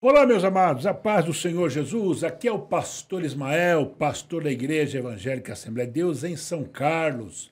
[0.00, 2.22] Olá, meus amados, a paz do Senhor Jesus.
[2.22, 7.50] Aqui é o pastor Ismael, pastor da Igreja Evangélica Assembleia de Deus em São Carlos.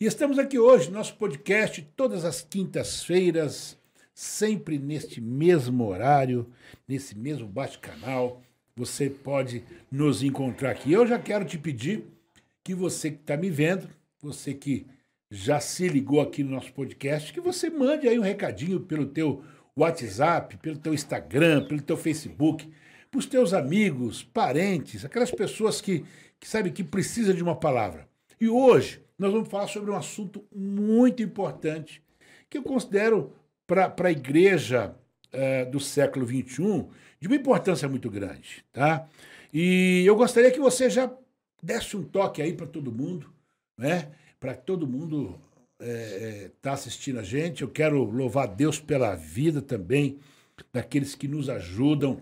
[0.00, 3.76] E estamos aqui hoje, nosso podcast, todas as quintas-feiras,
[4.14, 6.48] sempre neste mesmo horário,
[6.86, 8.40] nesse mesmo bate-canal.
[8.76, 10.92] Você pode nos encontrar aqui.
[10.92, 12.04] Eu já quero te pedir
[12.62, 13.88] que você que está me vendo,
[14.22, 14.86] você que
[15.28, 19.42] já se ligou aqui no nosso podcast, que você mande aí um recadinho pelo teu
[19.76, 22.70] WhatsApp, pelo teu Instagram, pelo teu Facebook,
[23.10, 26.04] para os teus amigos, parentes, aquelas pessoas que,
[26.38, 28.08] que sabem que precisam de uma palavra.
[28.40, 32.02] E hoje nós vamos falar sobre um assunto muito importante
[32.48, 33.32] que eu considero
[33.66, 34.94] para a igreja
[35.32, 36.86] uh, do século XXI
[37.20, 38.64] de uma importância muito grande.
[38.72, 39.06] Tá?
[39.52, 41.12] E eu gostaria que você já
[41.62, 43.30] desse um toque aí para todo mundo,
[43.76, 44.10] né?
[44.38, 45.38] para todo mundo
[45.80, 47.62] é, é tá assistindo a gente.
[47.62, 50.18] Eu quero louvar Deus pela vida também
[50.72, 52.20] daqueles que nos ajudam,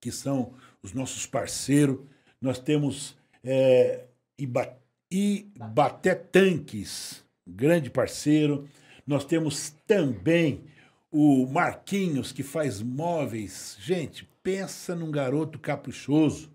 [0.00, 1.98] que são os nossos parceiros.
[2.40, 4.04] Nós temos é,
[4.38, 8.68] Ibaté Tanques, grande parceiro.
[9.06, 10.64] Nós temos também
[11.10, 13.76] o Marquinhos, que faz móveis.
[13.80, 16.50] Gente, pensa num garoto caprichoso.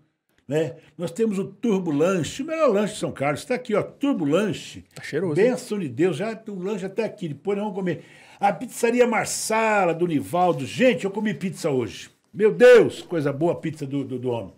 [0.48, 0.76] Né?
[0.96, 3.40] Nós temos o Turbo Lanche, o melhor lanche de São Carlos.
[3.40, 4.82] Está aqui, ó, Turbo Lanche.
[4.94, 5.34] Tá cheiroso.
[5.34, 8.02] Benção de Deus, já o lanche até aqui, depois nós vamos comer.
[8.40, 10.64] A pizzaria Marsala, do Nivaldo.
[10.64, 12.08] Gente, eu comi pizza hoje.
[12.32, 14.54] Meu Deus, coisa boa a pizza do, do, do homem.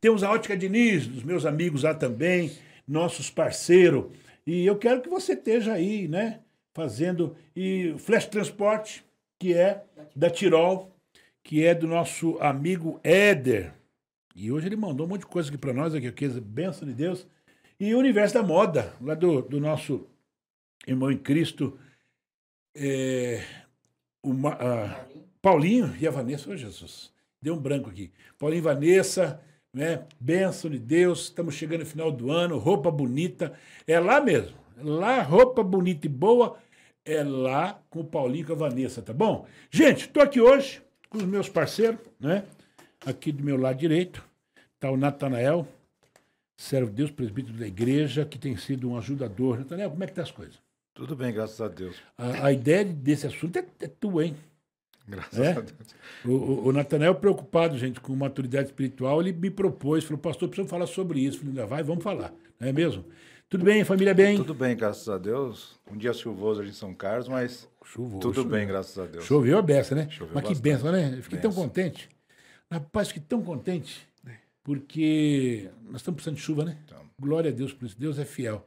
[0.00, 2.52] Temos a Ótica Diniz, dos meus amigos lá também,
[2.88, 4.06] nossos parceiros.
[4.46, 6.40] E eu quero que você esteja aí, né?
[6.74, 7.36] Fazendo.
[7.54, 9.04] E Flash Transporte,
[9.38, 9.82] que é
[10.14, 10.90] da Tirol,
[11.42, 13.72] que é do nosso amigo Éder.
[14.34, 16.94] E hoje ele mandou um monte de coisa aqui para nós, aqui, aqui, benção de
[16.94, 17.26] Deus.
[17.78, 20.08] E o universo da moda, lá do, do nosso
[20.86, 21.78] irmão em Cristo,
[22.74, 23.44] é,
[24.24, 25.04] a,
[25.40, 26.50] Paulinho e a Vanessa.
[26.50, 28.10] Ô, oh, Jesus, deu um branco aqui.
[28.36, 29.40] Paulinho e Vanessa,
[29.72, 30.04] né?
[30.18, 33.56] Benção de Deus, estamos chegando no final do ano, roupa bonita.
[33.86, 34.56] É lá mesmo.
[34.76, 36.58] É lá, roupa bonita e boa,
[37.04, 39.46] é lá com o Paulinho e com a Vanessa, tá bom?
[39.70, 42.44] Gente, estou aqui hoje com os meus parceiros, né?
[43.06, 44.33] Aqui do meu lado direito
[44.84, 45.66] está o Natanael,
[46.56, 49.58] servo de Deus, presbítero da igreja, que tem sido um ajudador.
[49.58, 50.58] Natanael, como é que estão tá as coisas?
[50.92, 51.96] Tudo bem, graças a Deus.
[52.18, 54.36] A, a ideia desse assunto é, é tua, hein?
[55.08, 55.52] Graças é?
[55.52, 55.94] a Deus.
[56.24, 60.70] O, o, o Natanael, preocupado, gente, com maturidade espiritual, ele me propôs, falou, pastor, precisamos
[60.70, 61.38] falar sobre isso.
[61.38, 62.32] Eu falei, vai, vamos falar.
[62.60, 63.04] Não é mesmo?
[63.48, 64.36] Tudo bem, família bem?
[64.36, 65.78] Tudo bem, graças a Deus.
[65.90, 68.50] Um dia chuvoso ali em São Carlos, mas chuvoso, tudo choveu.
[68.50, 69.24] bem, graças a Deus.
[69.24, 70.08] Choveu a beça, né?
[70.10, 70.56] Choveu mas bastante.
[70.56, 71.14] que benção, né?
[71.16, 71.52] Eu fiquei benção.
[71.52, 72.08] tão contente.
[72.70, 74.08] Rapaz, fiquei tão contente,
[74.64, 76.78] porque nós estamos precisando de chuva, né?
[76.84, 76.98] Então.
[77.20, 77.96] Glória a Deus por isso.
[77.96, 78.66] Deus é fiel.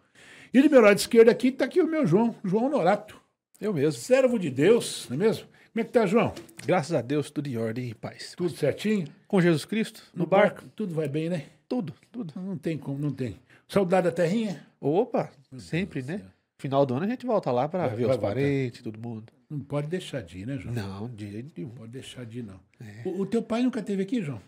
[0.53, 3.19] E do meu lado esquerdo aqui está aqui o meu João, João Norato.
[3.59, 3.99] Eu mesmo.
[3.99, 5.47] Servo de Deus, não é mesmo?
[5.73, 6.33] Como é que tá, João?
[6.65, 8.33] Graças a Deus, tudo em ordem e paz.
[8.37, 9.07] Tudo certinho?
[9.27, 10.61] Com Jesus Cristo, no, no barco.
[10.61, 10.71] barco.
[10.75, 11.47] Tudo vai bem, né?
[11.67, 12.33] Tudo, tudo.
[12.39, 13.39] Não tem como, não tem.
[13.67, 14.65] Saudade da terrinha?
[14.79, 16.25] Opa, meu sempre, Deus né?
[16.25, 16.37] Céu.
[16.59, 19.31] Final do ano a gente volta lá para ver os parentes, todo mundo.
[19.49, 20.73] Não pode deixar de ir, né, João?
[20.73, 21.69] Não, de jeito nenhum.
[21.69, 22.59] Não pode deixar de ir, não.
[22.81, 23.07] É.
[23.07, 24.41] O, o, teu pai nunca teve aqui, João?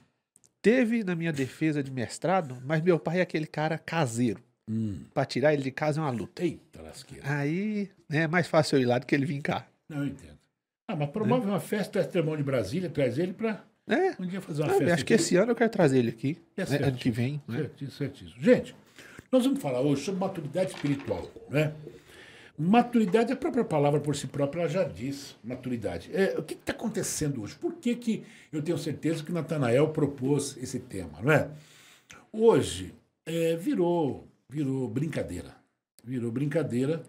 [0.61, 4.41] Teve na minha defesa de mestrado, mas meu pai é aquele cara caseiro.
[4.69, 5.03] Hum.
[5.13, 6.43] Pra tirar ele de casa é uma luta.
[6.43, 7.23] Eita, lasqueira.
[7.27, 9.65] Aí né, é mais fácil eu ir lá do que ele vir cá.
[9.87, 10.37] Não, eu entendo.
[10.87, 11.49] Ah, mas promove é.
[11.49, 14.15] uma festa, traz irmão de Brasília, traz ele pra é.
[14.19, 14.93] um dia fazer uma Não, festa.
[14.93, 15.05] Acho aqui.
[15.05, 16.37] que esse ano eu quero trazer ele aqui.
[16.55, 17.41] É né, ano que vem.
[17.47, 17.57] Né?
[17.57, 18.41] Certíssimo, certíssimo.
[18.41, 18.75] Gente,
[19.31, 21.73] nós vamos falar hoje sobre maturidade espiritual, né?
[22.61, 26.09] Maturidade, a própria palavra por si própria ela já diz maturidade.
[26.13, 27.55] É, o que está acontecendo hoje?
[27.55, 31.21] Por que, que eu tenho certeza que Natanael propôs esse tema?
[31.23, 31.49] Não é?
[32.33, 32.93] Hoje
[33.25, 35.55] é, virou, virou brincadeira.
[36.03, 37.01] Virou brincadeira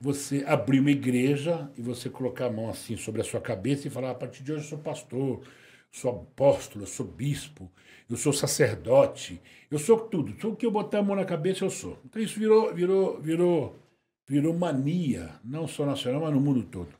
[0.00, 3.90] você abrir uma igreja e você colocar a mão assim sobre a sua cabeça e
[3.90, 5.40] falar: a partir de hoje eu sou pastor,
[5.88, 7.70] sou apóstolo, eu sou bispo,
[8.10, 9.40] eu sou sacerdote,
[9.70, 10.32] eu sou tudo.
[10.32, 11.96] Tudo que eu botar a mão na cabeça eu sou.
[12.04, 13.85] Então isso virou, virou, virou
[14.26, 16.92] virou mania, não só nacional, mas no mundo todo.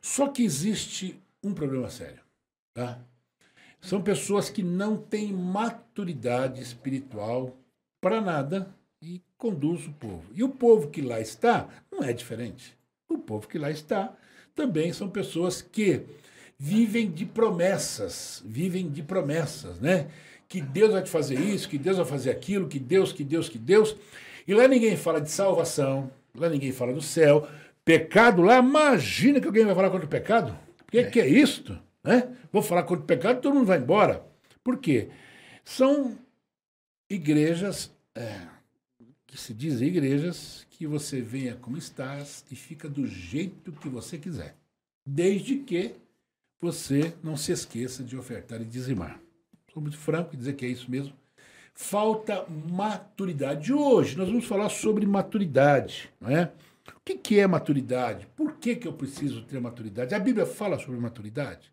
[0.00, 2.20] Só que existe um problema sério.
[2.74, 2.98] Tá?
[3.80, 7.56] São pessoas que não têm maturidade espiritual
[8.00, 10.24] para nada e conduz o povo.
[10.32, 12.76] E o povo que lá está não é diferente.
[13.08, 14.12] O povo que lá está
[14.54, 16.02] também são pessoas que
[16.58, 20.08] vivem de promessas, vivem de promessas, né?
[20.48, 23.48] Que Deus vai te fazer isso, que Deus vai fazer aquilo, que Deus, que Deus,
[23.48, 23.96] que Deus.
[24.46, 27.48] E lá ninguém fala de salvação, Lá ninguém fala do céu.
[27.84, 30.58] Pecado lá, imagina que alguém vai falar contra o pecado.
[30.80, 31.78] O que é, que é isto?
[32.02, 32.36] Né?
[32.52, 34.24] Vou falar contra o pecado, todo mundo vai embora.
[34.62, 35.08] Por quê?
[35.64, 36.18] São
[37.10, 38.46] igrejas, é,
[39.26, 44.18] que se dizem igrejas, que você venha como estás e fica do jeito que você
[44.18, 44.56] quiser.
[45.04, 45.94] Desde que
[46.60, 49.20] você não se esqueça de ofertar e dizimar.
[49.72, 51.14] Sou muito franco em dizer que é isso mesmo.
[51.74, 53.72] Falta maturidade.
[53.72, 56.52] Hoje nós vamos falar sobre maturidade, não é?
[56.88, 58.26] O que, que é maturidade?
[58.36, 60.14] Por que, que eu preciso ter maturidade?
[60.14, 61.72] A Bíblia fala sobre maturidade.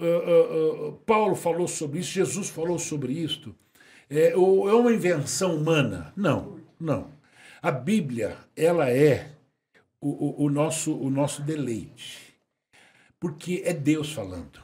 [0.00, 3.54] Uh, uh, uh, Paulo falou sobre isso, Jesus falou sobre isso.
[4.08, 6.12] É, é uma invenção humana?
[6.16, 7.10] Não, não.
[7.62, 9.30] A Bíblia, ela é
[10.00, 12.34] o, o, o, nosso, o nosso deleite.
[13.18, 14.62] Porque é Deus falando.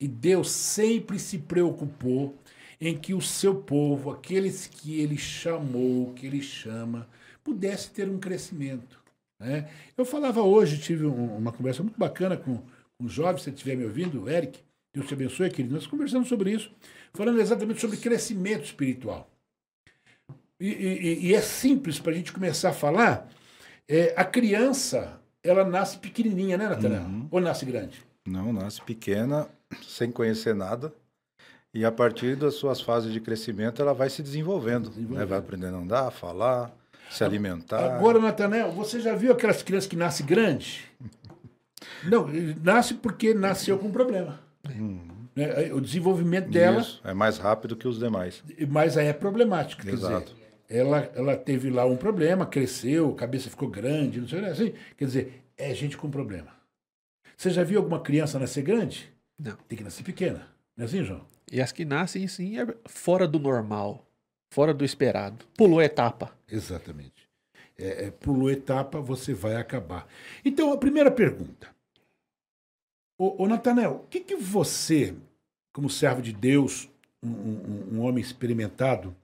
[0.00, 2.38] E Deus sempre se preocupou
[2.80, 7.08] em que o seu povo, aqueles que ele chamou, que ele chama,
[7.42, 9.00] pudesse ter um crescimento.
[9.40, 9.68] Né?
[9.96, 13.50] Eu falava hoje, tive um, uma conversa muito bacana com, com um jovem, se você
[13.50, 14.60] estiver me ouvindo, Eric,
[14.94, 15.74] Deus te abençoe, querido.
[15.74, 16.70] Nós conversamos sobre isso,
[17.12, 19.30] falando exatamente sobre crescimento espiritual.
[20.60, 23.28] E, e, e é simples para a gente começar a falar.
[23.86, 27.02] É, a criança, ela nasce pequenininha, né, Natanael?
[27.02, 27.28] Uhum.
[27.30, 28.04] Ou nasce grande?
[28.26, 29.48] Não, nasce pequena,
[29.82, 30.92] sem conhecer nada.
[31.78, 34.88] E a partir das suas fases de crescimento, ela vai se desenvolvendo.
[34.88, 35.20] desenvolvendo.
[35.20, 35.26] Né?
[35.26, 36.72] Vai aprendendo a andar, a falar,
[37.08, 37.94] se alimentar.
[37.94, 40.84] Agora, Natanael, você já viu aquelas crianças que nascem grande?
[42.02, 42.26] Não,
[42.64, 44.40] nasce porque nasceu com problema.
[44.68, 44.98] Hum.
[45.72, 46.80] O desenvolvimento dela.
[46.80, 48.42] Isso, é mais rápido que os demais.
[48.68, 49.88] Mas aí é problemático.
[49.88, 50.34] Exato.
[50.34, 54.72] Dizer, ela, ela teve lá um problema, cresceu, a cabeça ficou grande, não sei assim.
[54.96, 56.48] Quer dizer, é gente com problema.
[57.36, 59.08] Você já viu alguma criança nascer grande?
[59.38, 59.54] Não.
[59.68, 60.48] Tem que nascer pequena.
[60.76, 61.37] Não é assim, João?
[61.50, 64.06] E as que nascem, sim, é fora do normal,
[64.52, 65.44] fora do esperado.
[65.56, 66.32] Pulou etapa.
[66.50, 67.28] Exatamente.
[67.76, 70.06] É, é, pulou etapa, você vai acabar.
[70.44, 71.68] Então, a primeira pergunta.
[73.16, 75.14] Ô, ô Natanel, o que, que você,
[75.72, 76.88] como servo de Deus,
[77.22, 79.14] um, um, um homem experimentado,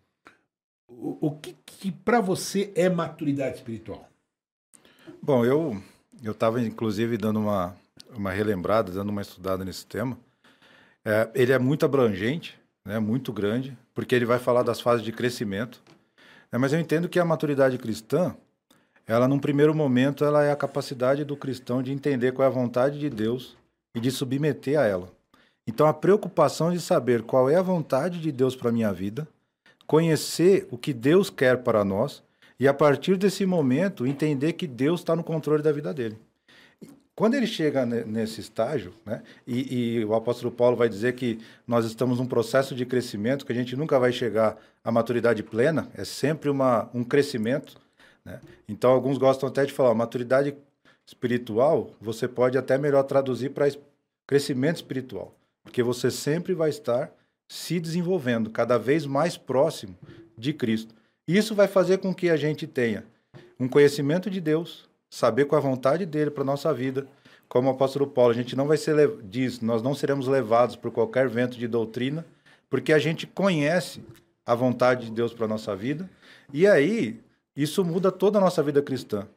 [0.89, 4.09] o, o que, que para você é maturidade espiritual?
[5.23, 5.83] Bom, eu
[6.23, 7.77] eu estava inclusive dando uma
[8.15, 10.19] uma relembrada, dando uma estudada nesse tema.
[11.05, 15.13] É, ele é muito abrangente, né, muito grande, porque ele vai falar das fases de
[15.13, 15.83] crescimento.
[16.51, 18.35] Né, mas eu entendo que a maturidade cristã,
[19.07, 22.55] ela num primeiro momento, ela é a capacidade do cristão de entender qual é a
[22.55, 23.57] vontade de Deus
[23.95, 25.13] e de submeter a ela.
[25.67, 29.27] Então a preocupação de saber qual é a vontade de Deus para minha vida,
[29.87, 32.23] conhecer o que Deus quer para nós
[32.59, 36.19] e a partir desse momento entender que Deus está no controle da vida dele.
[37.17, 41.85] Quando ele chega nesse estágio, né, e, e, o apóstolo Paulo vai dizer que nós
[41.85, 46.05] estamos num processo de crescimento, que a gente nunca vai chegar à maturidade plena, é
[46.05, 47.77] sempre uma, um crescimento.
[48.25, 48.41] Né?
[48.69, 50.57] Então, alguns gostam até de falar, maturidade
[51.07, 53.69] espiritual, você pode até melhor traduzir para
[54.27, 55.33] crescimento espiritual,
[55.63, 57.13] porque você sempre vai estar
[57.49, 59.97] se desenvolvendo, cada vez mais próximo
[60.37, 60.95] de Cristo.
[61.29, 63.05] Isso vai fazer com que a gente tenha
[63.61, 67.07] um conhecimento de Deus, saber qual é a vontade dele para nossa vida.
[67.49, 70.91] Como o apóstolo Paulo, a gente não vai ser diz, nós não seremos levados por
[70.91, 72.27] qualquer vento de doutrina,
[72.69, 74.03] porque a gente conhece
[74.45, 76.11] a vontade de Deus para nossa vida.
[76.53, 77.21] E aí,
[77.55, 79.29] isso muda toda a nossa vida cristã.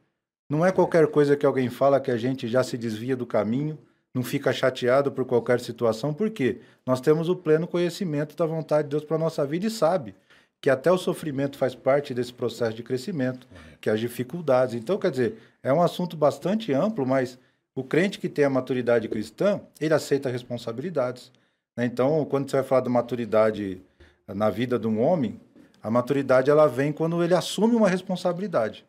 [0.49, 3.77] Não é qualquer coisa que alguém fala que a gente já se desvia do caminho,
[4.15, 8.91] não fica chateado por qualquer situação, porque nós temos o pleno conhecimento da vontade de
[8.91, 10.15] Deus para nossa vida e sabe
[10.59, 13.47] que até o sofrimento faz parte desse processo de crescimento,
[13.79, 14.73] que as dificuldades.
[14.73, 15.37] Então, quer dizer,
[15.67, 17.37] é um assunto bastante amplo, mas
[17.75, 21.29] o crente que tem a maturidade cristã, ele aceita responsabilidades.
[21.75, 21.85] Né?
[21.85, 23.81] Então, quando você vai falar de maturidade
[24.25, 25.37] na vida de um homem,
[25.83, 28.85] a maturidade ela vem quando ele assume uma responsabilidade.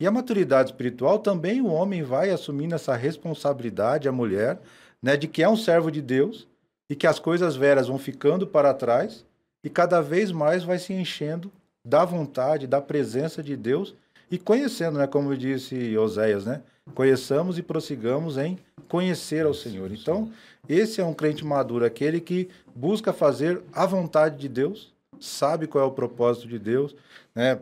[0.00, 4.58] E a maturidade espiritual também o homem vai assumindo essa responsabilidade, a mulher,
[5.00, 6.48] né, de que é um servo de Deus
[6.90, 9.24] e que as coisas veras vão ficando para trás
[9.62, 11.52] e cada vez mais vai se enchendo
[11.84, 13.94] da vontade, da presença de Deus
[14.30, 16.62] e conhecendo, né, como disse Oséias, né?
[16.94, 19.90] Conheçamos e prossigamos em conhecer ao Senhor.
[19.92, 20.32] Então,
[20.68, 25.84] esse é um crente maduro, aquele que busca fazer a vontade de Deus, sabe qual
[25.84, 26.94] é o propósito de Deus,
[27.34, 27.60] né?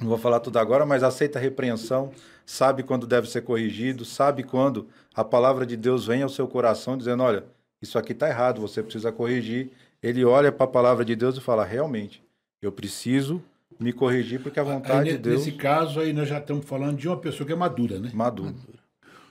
[0.00, 2.12] Não vou falar tudo agora, mas aceita a repreensão,
[2.44, 6.98] sabe quando deve ser corrigido, sabe quando a palavra de Deus vem ao seu coração
[6.98, 7.44] dizendo, olha,
[7.80, 9.70] isso aqui está errado, você precisa corrigir
[10.02, 12.22] ele olha para a palavra de Deus e fala: realmente,
[12.60, 13.42] eu preciso
[13.82, 15.44] me corrigir porque a vontade aí, de Deus.
[15.44, 18.10] Nesse caso aí nós já estamos falando de uma pessoa que é madura, né?
[18.14, 18.50] Madura.
[18.50, 18.78] madura.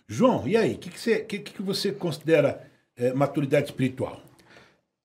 [0.08, 0.74] João, e aí?
[0.74, 4.22] O que, que, você, que, que você considera é, maturidade espiritual?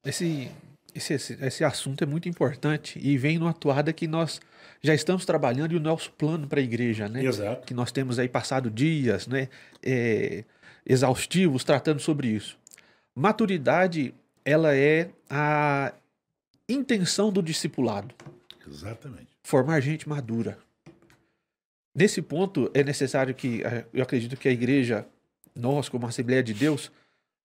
[0.05, 0.51] Esse,
[0.95, 4.41] esse, esse, esse assunto é muito importante e vem numa atuada que nós
[4.83, 7.25] já estamos trabalhando e o nosso plano para a igreja, né?
[7.25, 7.67] Exato.
[7.67, 9.49] Que nós temos aí passado dias, né?
[9.83, 10.45] É,
[10.85, 12.59] exaustivos tratando sobre isso.
[13.15, 15.93] Maturidade ela é a
[16.69, 18.15] intenção do discipulado.
[18.67, 19.29] Exatamente.
[19.43, 20.59] Formar gente madura.
[21.95, 25.07] Nesse ponto, é necessário que, eu acredito que a igreja,
[25.55, 26.93] nós, como Assembleia de Deus,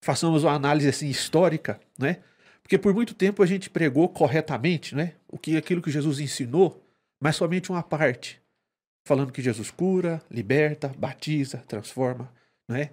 [0.04, 2.18] façamos uma análise assim histórica, né?
[2.62, 5.14] Porque por muito tempo a gente pregou corretamente, né?
[5.30, 6.84] O que aquilo que Jesus ensinou,
[7.22, 8.42] mas somente uma parte,
[9.08, 12.32] falando que Jesus cura, liberta, batiza, transforma,
[12.70, 12.92] né?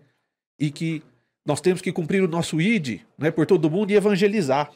[0.61, 1.03] E que
[1.45, 4.71] nós temos que cumprir o nosso id, né, por todo mundo e evangelizar.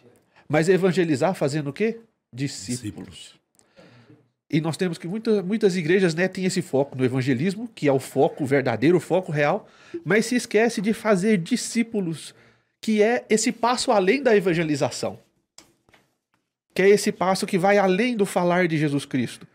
[0.49, 2.01] Mas evangelizar fazendo o quê?
[2.35, 3.42] Discípulos.
[4.53, 7.93] E nós temos que muita, muitas igrejas né, têm esse foco no evangelismo, que é
[7.93, 9.67] o foco verdadeiro, o foco real,
[10.05, 12.35] mas se esquece de fazer discípulos,
[12.79, 15.19] que é esse passo além da evangelização.
[16.75, 19.47] Que é esse passo que vai além do falar de Jesus Cristo.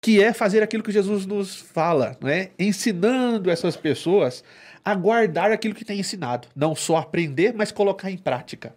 [0.00, 2.50] Que é fazer aquilo que Jesus nos fala, né?
[2.58, 4.42] ensinando essas pessoas
[4.82, 6.48] a guardar aquilo que tem ensinado.
[6.56, 8.74] Não só aprender, mas colocar em prática.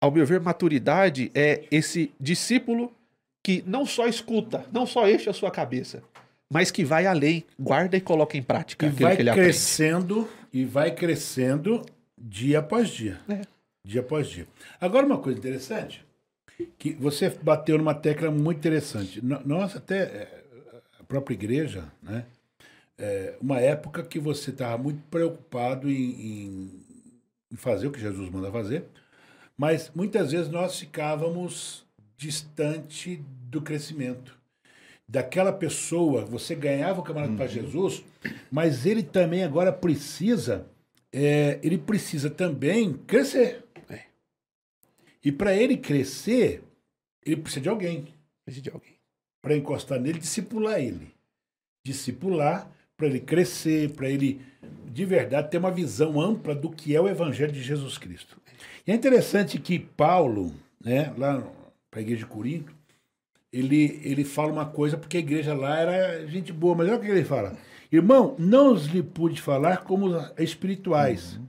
[0.00, 2.92] Ao meu ver, maturidade é esse discípulo
[3.48, 6.02] que não só escuta, não só enche a sua cabeça,
[6.50, 10.20] mas que vai além, guarda e coloca em prática e aquilo vai que ele crescendo
[10.20, 10.38] aprende.
[10.52, 11.80] e vai crescendo
[12.18, 13.18] dia após dia.
[13.26, 13.40] É.
[13.82, 14.46] Dia após dia.
[14.78, 16.04] Agora uma coisa interessante,
[16.78, 19.18] que você bateu numa tecla muito interessante.
[19.24, 20.44] Nós até é,
[21.00, 22.26] a própria igreja, né?
[22.98, 26.82] É, uma época que você estava muito preocupado em, em-
[27.50, 28.84] em fazer o que Jesus manda fazer,
[29.56, 31.86] mas muitas vezes nós ficávamos
[32.18, 34.36] distante do crescimento.
[35.08, 38.04] Daquela pessoa, você ganhava o camarada para Jesus,
[38.50, 40.66] mas ele também agora precisa,
[41.10, 43.64] é, ele precisa também crescer.
[43.88, 44.02] É.
[45.24, 46.62] E para ele crescer,
[47.24, 48.08] ele precisa de alguém
[48.44, 48.94] Precisa de alguém.
[49.42, 51.14] para encostar nele, discipular ele.
[51.84, 54.40] Discipular para ele crescer, para ele
[54.86, 58.40] de verdade ter uma visão ampla do que é o evangelho de Jesus Cristo.
[58.86, 61.42] E é interessante que Paulo, né, lá
[61.90, 62.74] para a igreja de Corinto,
[63.52, 67.00] ele, ele fala uma coisa porque a igreja lá era gente boa, mas olha o
[67.00, 67.56] que ele fala.
[67.90, 71.40] Irmão, não os lhe pude falar como espirituais,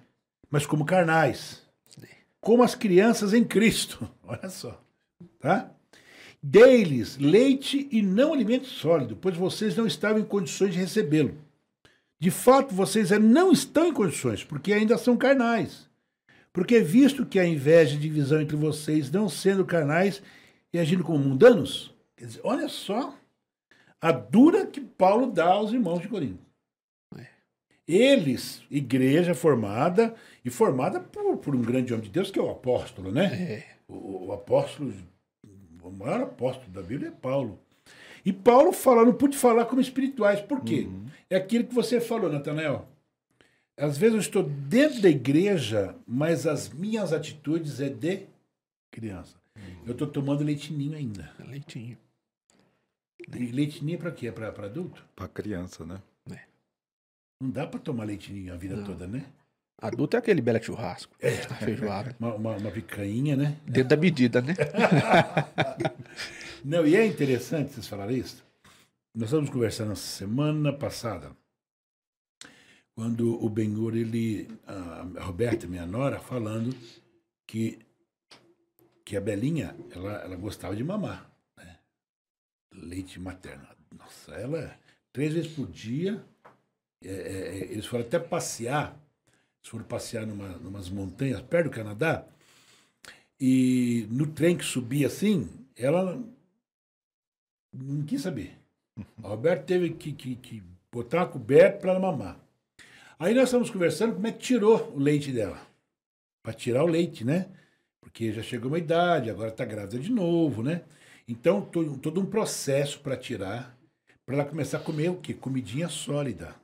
[0.50, 1.64] mas como carnais,
[2.40, 4.10] como as crianças em Cristo.
[4.26, 4.82] Olha só,
[5.40, 5.72] tá?
[6.42, 11.36] Dei-lhes leite e não alimento sólido, pois vocês não estavam em condições de recebê-lo.
[12.18, 15.90] De fato, vocês não estão em condições, porque ainda são carnais.
[16.54, 20.22] Porque visto que a inveja e divisão entre vocês, não sendo carnais
[20.74, 23.16] e agindo como mundanos, quer dizer, olha só
[24.02, 26.50] a dura que Paulo dá aos irmãos de Corinto.
[27.90, 30.14] Eles, igreja formada,
[30.46, 33.26] e formada por, por um grande homem de Deus, que é o apóstolo, né?
[33.26, 33.68] É.
[33.88, 34.94] O, o apóstolo,
[35.82, 37.60] o maior apóstolo da Bíblia é Paulo.
[38.24, 40.40] E Paulo fala, não pude falar como espirituais.
[40.40, 40.88] Por quê?
[41.32, 42.88] É aquilo que você falou, Natanael.
[43.76, 48.28] Às vezes eu estou dentro da igreja, mas as minhas atitudes é de
[48.92, 49.39] criança.
[49.90, 51.34] Eu estou tomando leitinho ainda.
[51.40, 51.98] Leitinho.
[53.28, 54.32] E leitinho para quê?
[54.32, 55.04] Para adulto?
[55.16, 56.00] Para criança, né?
[57.42, 58.84] Não dá para tomar leitinho a vida Não.
[58.84, 59.26] toda, né?
[59.82, 61.16] Adulto é aquele belo churrasco.
[61.20, 61.32] É.
[61.32, 62.16] Feijoada.
[62.20, 63.58] Uma, uma, uma picanha, né?
[63.66, 64.54] Dentro da medida, né?
[66.64, 68.44] Não, e é interessante vocês falarem isso.
[69.16, 71.32] Nós estamos conversando semana passada,
[72.94, 76.76] quando o Benhur, ele, a Roberta, minha nora, falando
[77.48, 77.80] que,
[79.10, 81.80] que a Belinha, ela, ela gostava de mamar, né?
[82.72, 83.68] Leite materno.
[83.98, 84.80] Nossa, ela,
[85.12, 86.24] três vezes por dia,
[87.04, 91.76] é, é, é, eles foram até passear, eles foram passear numa, numas montanhas perto do
[91.76, 92.24] Canadá,
[93.40, 96.24] e no trem que subia assim, ela
[97.74, 98.60] não quis saber.
[99.24, 102.40] A Roberta teve que, que, que botar uma coberta para ela mamar.
[103.18, 105.60] Aí nós estamos conversando como é que tirou o leite dela.
[106.44, 107.50] Para tirar o leite, né?
[108.10, 110.82] Porque já chegou uma idade, agora está grávida de novo, né?
[111.28, 113.78] Então, to- todo um processo para tirar,
[114.26, 115.32] para ela começar a comer o quê?
[115.32, 116.56] Comidinha sólida.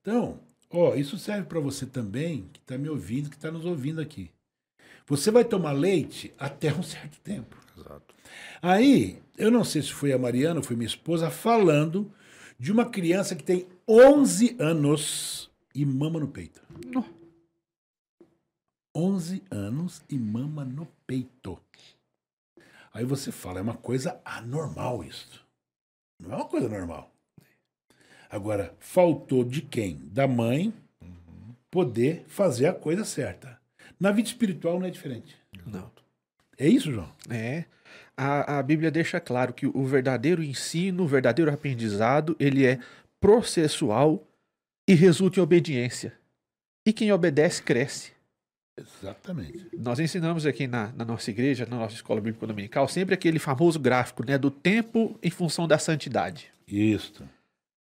[0.00, 4.00] Então, ó, isso serve para você também, que está me ouvindo, que está nos ouvindo
[4.00, 4.28] aqui.
[5.06, 7.56] Você vai tomar leite até um certo tempo.
[7.78, 8.12] Exato.
[8.60, 12.12] Aí, eu não sei se foi a Mariana ou foi minha esposa falando
[12.58, 16.60] de uma criança que tem 11 anos e mama no peito.
[16.92, 17.04] Nó.
[18.94, 21.58] 11 anos e mama no peito.
[22.92, 25.44] Aí você fala, é uma coisa anormal isso.
[26.20, 27.10] Não é uma coisa normal.
[28.28, 29.96] Agora, faltou de quem?
[30.04, 30.72] Da mãe
[31.70, 33.58] poder fazer a coisa certa.
[33.98, 35.36] Na vida espiritual não é diferente.
[35.66, 35.90] Não.
[36.58, 37.10] É isso, João?
[37.30, 37.64] É.
[38.16, 42.78] A, a Bíblia deixa claro que o verdadeiro ensino, o verdadeiro aprendizado, ele é
[43.18, 44.22] processual
[44.86, 46.12] e resulta em obediência.
[46.86, 48.12] E quem obedece, cresce.
[48.76, 49.68] Exatamente.
[49.76, 53.78] Nós ensinamos aqui na, na nossa igreja, na nossa escola bíblica dominical, sempre aquele famoso
[53.78, 56.50] gráfico né, do tempo em função da santidade.
[56.66, 57.22] Isso.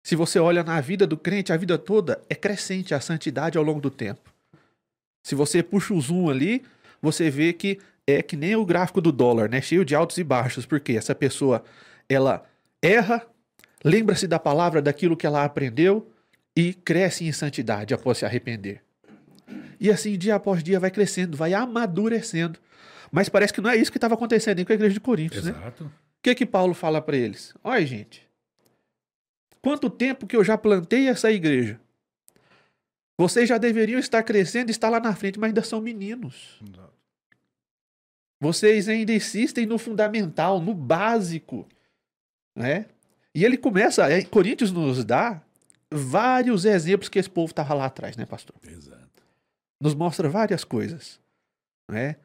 [0.03, 3.63] Se você olha na vida do crente, a vida toda é crescente a santidade ao
[3.63, 4.33] longo do tempo.
[5.21, 6.63] Se você puxa o zoom ali,
[7.01, 9.61] você vê que é que nem o gráfico do dólar, né?
[9.61, 11.63] Cheio de altos e baixos, porque essa pessoa
[12.07, 12.43] ela
[12.81, 13.27] erra,
[13.83, 16.09] lembra-se da palavra, daquilo que ela aprendeu
[16.55, 18.81] e cresce em santidade após se arrepender.
[19.79, 22.59] E assim, dia após dia, vai crescendo, vai amadurecendo.
[23.11, 25.51] Mas parece que não é isso que estava acontecendo com a igreja de Coríntios, né?
[25.51, 25.85] Exato.
[25.85, 27.53] O que que Paulo fala para eles?
[27.63, 28.27] Olha, gente,
[29.61, 31.79] quanto tempo que eu já plantei essa igreja?
[33.17, 36.59] Vocês já deveriam estar crescendo e estar lá na frente, mas ainda são meninos.
[38.41, 41.67] Vocês ainda insistem no fundamental, no básico,
[42.55, 42.85] né?
[43.35, 45.41] E ele começa, é, Coríntios nos dá
[45.91, 48.55] vários exemplos que esse povo estava lá atrás, né, pastor?
[48.65, 48.98] Exato.
[49.81, 51.19] Nos mostra várias coisas,
[51.89, 52.17] né?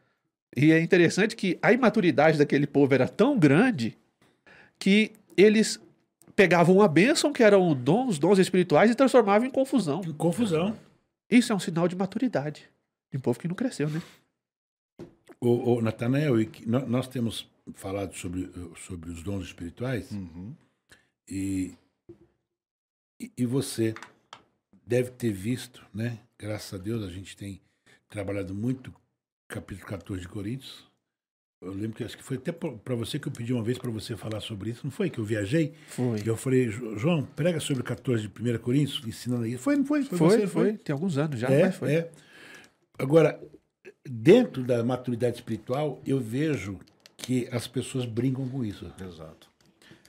[0.56, 3.96] E é interessante que a imaturidade daquele povo era tão grande
[4.78, 5.80] que eles
[6.36, 10.02] pegavam uma bênção, que eram os dons, os dons espirituais, e transformavam em confusão.
[10.14, 10.76] Confusão.
[11.30, 12.68] Isso é um sinal de maturidade
[13.10, 14.02] de um povo que não cresceu, né?
[15.40, 16.34] O, o Natanael,
[16.66, 20.54] nós temos falado sobre, eh, sobre os dons espirituais Uhum.
[21.28, 21.74] e,
[23.36, 23.94] e você
[24.86, 26.18] deve ter visto, né?
[26.44, 27.58] Graças a Deus a gente tem
[28.06, 28.92] trabalhado muito
[29.48, 30.84] capítulo 14 de Coríntios.
[31.62, 33.90] Eu lembro que acho que foi até para você que eu pedi uma vez para
[33.90, 35.08] você falar sobre isso, não foi?
[35.08, 36.20] Que eu viajei Foi.
[36.20, 39.56] e eu falei, "Jo- João, prega sobre 14 de 1 Coríntios, ensinando aí.
[39.56, 40.04] Foi, não foi?
[40.04, 41.94] Foi, você, foi, Tem alguns anos já, é, mas foi.
[41.94, 42.10] é.
[42.98, 43.42] Agora,
[44.06, 46.78] dentro da maturidade espiritual, eu vejo
[47.16, 48.92] que as pessoas brincam com isso.
[49.02, 49.48] Exato.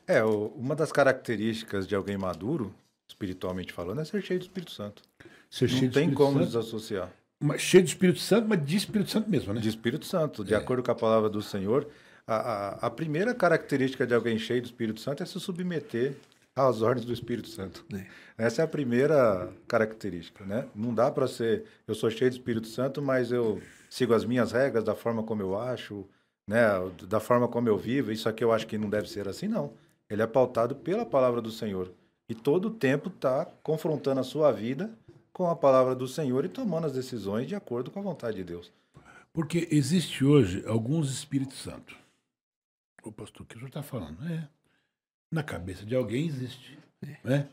[0.05, 2.75] É, uma das características de alguém maduro,
[3.09, 5.01] espiritualmente falando, é ser cheio do Espírito Santo.
[5.49, 7.09] Ser Não cheio tem do Espírito como Santo, desassociar.
[7.41, 9.61] mas cheio de Espírito Santo, mas de Espírito Santo mesmo, né?
[9.61, 10.45] De Espírito Santo, É.
[10.45, 11.87] de acordo com a palavra do Senhor,
[12.27, 16.15] a, a, a primeira característica de alguém cheio do Espírito Santo é se submeter
[16.55, 17.85] às ordens do Espírito Santo.
[17.93, 18.05] É.
[18.37, 20.65] Essa é a primeira característica, né?
[20.75, 24.51] Não dá para ser, eu sou cheio do Espírito Santo, mas eu sigo as minhas
[24.51, 26.05] regras da forma como eu acho,
[26.47, 26.65] né?
[27.07, 28.11] Da forma como eu vivo.
[28.11, 29.73] Isso aqui eu acho que não deve ser assim, não.
[30.09, 31.91] Ele é pautado pela palavra do Senhor
[32.27, 34.89] e todo o tempo está confrontando a sua vida
[35.35, 38.43] com a palavra do Senhor e tomando as decisões de acordo com a vontade de
[38.45, 38.71] Deus.
[39.33, 41.93] Porque existe hoje alguns Espíritos Santos.
[43.03, 44.25] O pastor, o que o senhor está falando?
[44.31, 44.47] É.
[45.29, 46.79] Na cabeça de alguém existe.
[47.21, 47.49] Né?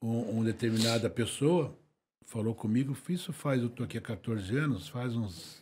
[0.00, 1.76] Um, um determinada pessoa
[2.24, 5.60] falou comigo, isso faz, eu estou aqui há 14 anos, faz uns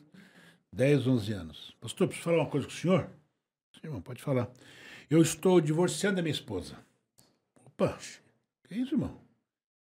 [0.75, 1.77] 10, 11 anos.
[1.81, 3.09] Pastor, preciso falar uma coisa com o senhor?
[3.73, 4.53] Sim, irmão, pode falar.
[5.09, 6.77] Eu estou divorciando da minha esposa.
[7.65, 7.99] Opa,
[8.69, 9.19] que isso, irmão?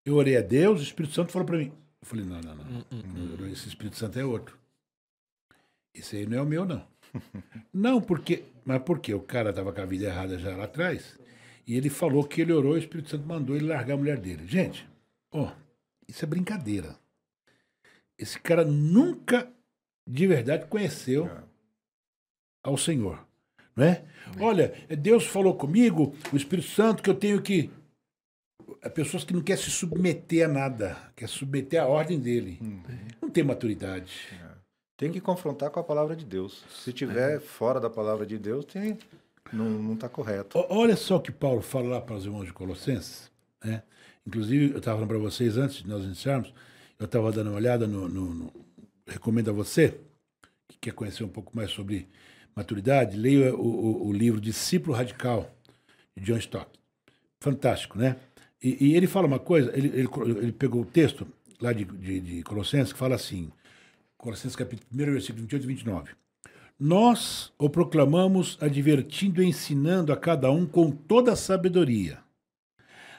[0.05, 1.73] Eu orei a Deus, o Espírito Santo falou para mim.
[2.01, 2.85] Eu falei, não, não, não.
[3.39, 3.47] não.
[3.49, 4.59] Esse Espírito Santo é outro.
[5.95, 6.85] Esse aí não é o meu, não.
[7.73, 8.45] não, porque.
[8.65, 9.15] Mas por quê?
[9.15, 11.19] O cara estava com a vida errada já lá atrás.
[11.67, 14.19] E ele falou que ele orou e o Espírito Santo mandou ele largar a mulher
[14.19, 14.47] dele.
[14.47, 14.89] Gente,
[15.31, 15.53] ó,
[16.09, 16.97] isso é brincadeira.
[18.19, 19.51] Esse cara nunca
[20.07, 21.31] de verdade conheceu
[22.63, 23.27] ao Senhor.
[23.75, 24.05] Não é?
[24.39, 27.71] Olha, Deus falou comigo, o Espírito Santo, que eu tenho que.
[28.83, 32.59] Há pessoas que não querem se submeter a nada, quer submeter à ordem dele.
[33.21, 34.13] Não tem maturidade.
[34.97, 36.65] Tem que confrontar com a palavra de Deus.
[36.83, 38.99] Se tiver fora da palavra de Deus, tem,
[39.53, 40.59] não, não está correto.
[40.59, 43.31] O- Olha só o que Paulo fala lá para os irmãos de Colossenses.
[43.65, 43.83] Né?
[44.27, 46.53] Inclusive, eu estava falando para vocês antes de nós iniciarmos,
[46.99, 48.53] eu estava dando uma olhada no, no- no-
[49.07, 49.99] Recomendo a você,
[50.69, 52.09] que quer conhecer um pouco mais sobre
[52.55, 55.51] maturidade, leia o, o- o livro Discípulo Radical,
[56.17, 56.71] de John Stott.
[57.41, 58.17] Fantástico, né?
[58.63, 61.27] E, e ele fala uma coisa, ele, ele, ele pegou o texto
[61.61, 63.51] lá de, de, de Colossenses, que fala assim,
[64.17, 66.11] Colossenses capítulo 1, versículo 28 e 29.
[66.79, 72.19] Nós o proclamamos advertindo e ensinando a cada um com toda a sabedoria,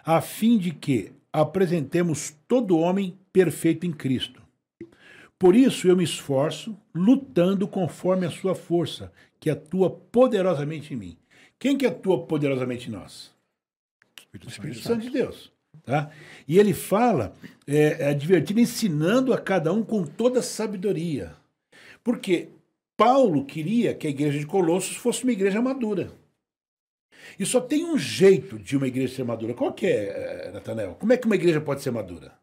[0.06, 4.42] a fim de que apresentemos todo homem perfeito em Cristo.
[5.40, 11.18] Por isso eu me esforço, lutando conforme a sua força, que atua poderosamente em mim.
[11.60, 13.33] Quem que atua poderosamente em nós?
[14.34, 15.52] Espírito Espírito Santo de Deus.
[15.86, 16.12] Tá?
[16.48, 17.36] E ele fala,
[17.68, 21.36] é, advertindo, ensinando a cada um com toda sabedoria.
[22.04, 22.50] Porque
[22.98, 26.12] Paulo queria que a igreja de Colossos fosse uma igreja madura.
[27.40, 29.54] E só tem um jeito de uma igreja ser madura.
[29.54, 30.96] Qual que é, eh, Nathanael?
[30.96, 32.34] Como é que uma igreja pode ser madura?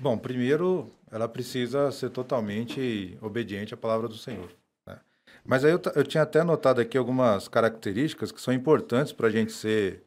[0.00, 4.50] Bom, primeiro, ela precisa ser totalmente obediente à palavra do Senhor.
[4.86, 4.98] né?
[5.44, 9.30] Mas aí eu, eu tinha até anotado aqui algumas características que são importantes para a
[9.30, 10.02] gente ser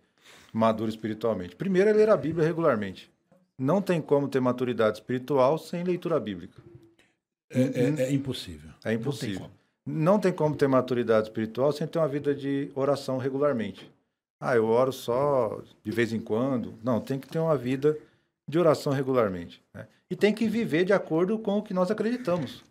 [0.53, 1.55] maduro espiritualmente.
[1.55, 3.11] Primeiro é ler a Bíblia regularmente.
[3.57, 6.61] Não tem como ter maturidade espiritual sem leitura bíblica.
[7.49, 8.69] É, é- é impossível.
[8.83, 9.49] É impossível.
[9.85, 13.89] Não tem como ter maturidade espiritual sem ter uma vida de oração regularmente.
[14.39, 16.75] Ah, eu oro só de vez em quando.
[16.83, 17.97] Não, tem que ter uma vida
[18.47, 19.61] de oração regularmente.
[19.73, 19.87] né?
[20.09, 22.63] E tem que viver de acordo com o que nós acreditamos.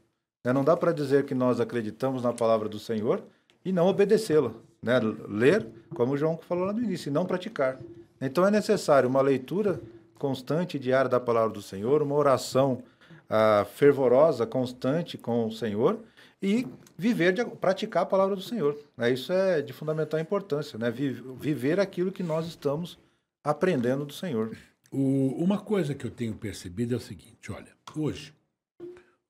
[0.45, 0.53] Né?
[0.53, 3.23] Não dá para dizer que nós acreditamos na palavra do Senhor
[3.65, 4.53] e não obedecê-la.
[4.83, 5.01] Né?
[5.29, 7.79] Ler, como o João falou lá no início, e não praticar.
[8.21, 9.81] Então é necessário uma leitura
[10.19, 12.83] constante, diária da palavra do Senhor, uma oração
[13.29, 15.99] ah, fervorosa, constante com o Senhor
[16.41, 18.79] e viver, de, praticar a palavra do Senhor.
[18.97, 19.13] Né?
[19.13, 20.91] Isso é de fundamental importância, né?
[20.91, 22.99] viver aquilo que nós estamos
[23.45, 24.57] aprendendo do Senhor.
[24.91, 28.33] O, uma coisa que eu tenho percebido é o seguinte, olha, hoje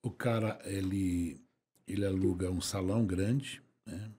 [0.01, 1.41] o cara ele
[1.87, 4.11] ele aluga um salão grande, né?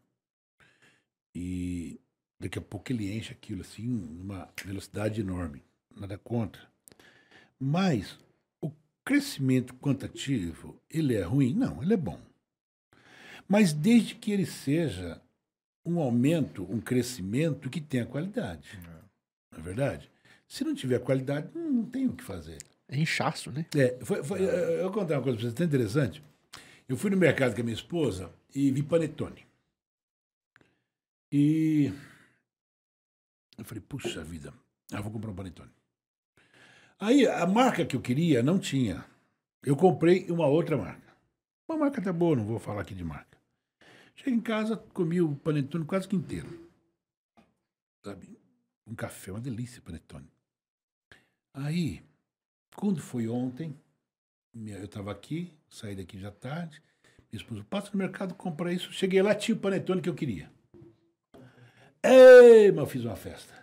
[1.41, 2.01] E
[2.41, 5.63] daqui a pouco ele enche aquilo assim, numa velocidade enorme.
[5.97, 6.61] Nada contra.
[7.61, 8.19] Mas
[8.61, 8.73] o
[9.05, 11.55] crescimento quantitativo, ele é ruim?
[11.55, 12.21] Não, ele é bom.
[13.47, 15.23] Mas desde que ele seja
[15.87, 18.77] um aumento, um crescimento que tenha qualidade.
[18.77, 19.53] É.
[19.53, 20.11] Não é verdade?
[20.49, 22.59] Se não tiver qualidade, não, tem o que fazer.
[22.89, 23.65] É inchaço, né?
[23.77, 26.21] É, foi, foi, eu vou contar uma coisa para você, tão interessante.
[26.89, 29.48] Eu fui no mercado com a minha esposa e vi panetone.
[31.31, 31.93] E
[33.59, 34.53] eu falei, puxa vida,
[34.91, 35.71] eu vou comprar um panetone.
[36.99, 39.05] Aí a marca que eu queria não tinha.
[39.63, 41.17] Eu comprei uma outra marca.
[41.69, 43.39] Uma marca até boa, não vou falar aqui de marca.
[44.17, 46.69] Cheguei em casa, comi o panetone quase que inteiro.
[48.05, 48.39] Sabe?
[48.87, 50.29] Um café, uma delícia panetone.
[51.53, 52.03] Aí,
[52.75, 53.79] quando foi ontem,
[54.55, 56.83] eu estava aqui, saí daqui já tarde,
[57.31, 58.93] minha esposa, passa no mercado, compra isso.
[58.93, 60.51] Cheguei lá, tinha o panetone que eu queria.
[62.03, 63.55] Ei, mas eu fiz uma festa.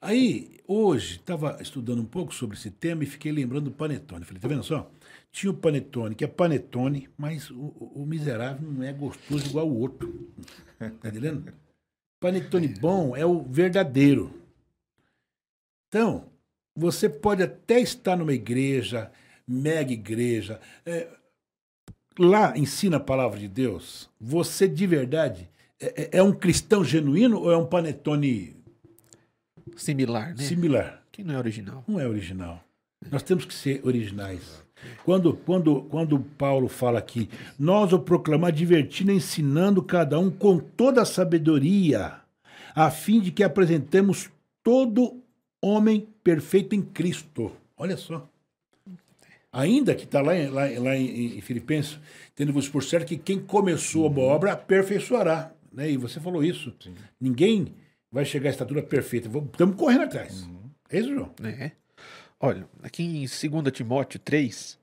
[0.00, 4.24] Aí, hoje, estava estudando um pouco sobre esse tema e fiquei lembrando do panetone.
[4.24, 4.90] Falei, tá vendo só?
[5.32, 9.78] Tinha o panetone, que é panetone, mas o, o miserável não é gostoso igual o
[9.78, 10.32] outro.
[10.78, 11.52] Tá entendendo?
[12.20, 14.32] Panetone bom é o verdadeiro.
[15.88, 16.30] Então,
[16.74, 19.10] você pode até estar numa igreja,
[19.46, 21.08] mega igreja, é,
[22.18, 24.08] lá ensina a palavra de Deus.
[24.20, 28.56] Você de verdade é, é, é um cristão genuíno ou é um panetone
[29.76, 30.42] similar, né?
[30.42, 31.02] Similar.
[31.12, 31.84] Que não é original.
[31.86, 32.62] Não é original.
[33.10, 34.62] Nós temos que ser originais.
[35.04, 41.02] Quando, quando, quando Paulo fala aqui, nós o proclamar divertindo, ensinando cada um com toda
[41.02, 42.20] a sabedoria,
[42.74, 44.30] a fim de que apresentemos
[44.62, 45.20] todo
[45.60, 47.52] homem perfeito em Cristo.
[47.76, 48.28] Olha só.
[49.52, 51.98] Ainda que está lá, em, lá, lá em, em Filipenses,
[52.34, 55.52] tendo-vos por certo que quem começou a boa obra aperfeiçoará.
[55.78, 55.92] Né?
[55.92, 56.74] E você falou isso.
[56.80, 56.92] Sim.
[57.20, 57.72] Ninguém
[58.10, 59.28] vai chegar à estatura perfeita.
[59.28, 60.42] Estamos correndo atrás.
[60.42, 60.70] Uhum.
[60.90, 61.32] É isso, João?
[61.44, 61.70] É.
[62.40, 64.76] Olha, aqui em 2 Timóteo 3,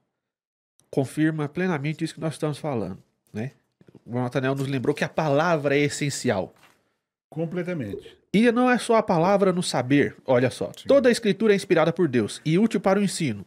[0.89, 2.97] confirma plenamente isso que nós estamos falando.
[3.34, 3.51] Né?
[4.05, 6.55] O Nathaniel nos lembrou que a palavra é essencial.
[7.29, 8.17] Completamente.
[8.34, 10.15] E não é só a palavra no saber.
[10.25, 10.71] Olha só.
[10.77, 10.88] Sim.
[10.88, 13.45] Toda a escritura é inspirada por Deus e útil para o ensino.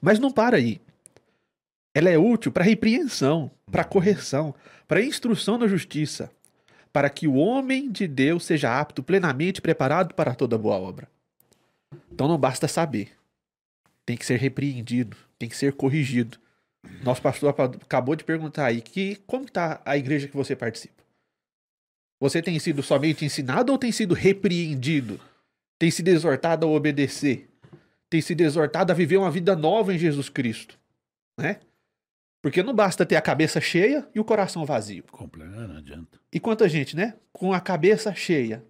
[0.00, 0.80] Mas não para aí.
[1.94, 4.54] Ela é útil para repreensão, para correção,
[4.88, 6.30] para instrução na justiça,
[6.96, 11.06] para que o homem de Deus seja apto, plenamente preparado para toda boa obra.
[12.10, 13.10] Então não basta saber.
[14.06, 16.38] Tem que ser repreendido, tem que ser corrigido.
[17.02, 21.04] Nosso pastor acabou de perguntar aí que como está a igreja que você participa?
[22.18, 25.20] Você tem sido somente ensinado ou tem sido repreendido?
[25.78, 27.46] Tem sido exortado a obedecer?
[28.08, 30.78] Tem sido exortado a viver uma vida nova em Jesus Cristo?
[31.38, 31.60] Né?
[32.46, 35.02] Porque não basta ter a cabeça cheia e o coração vazio.
[35.10, 36.16] Completo, não adianta.
[36.32, 37.16] E quanta gente, né?
[37.32, 38.64] Com a cabeça cheia.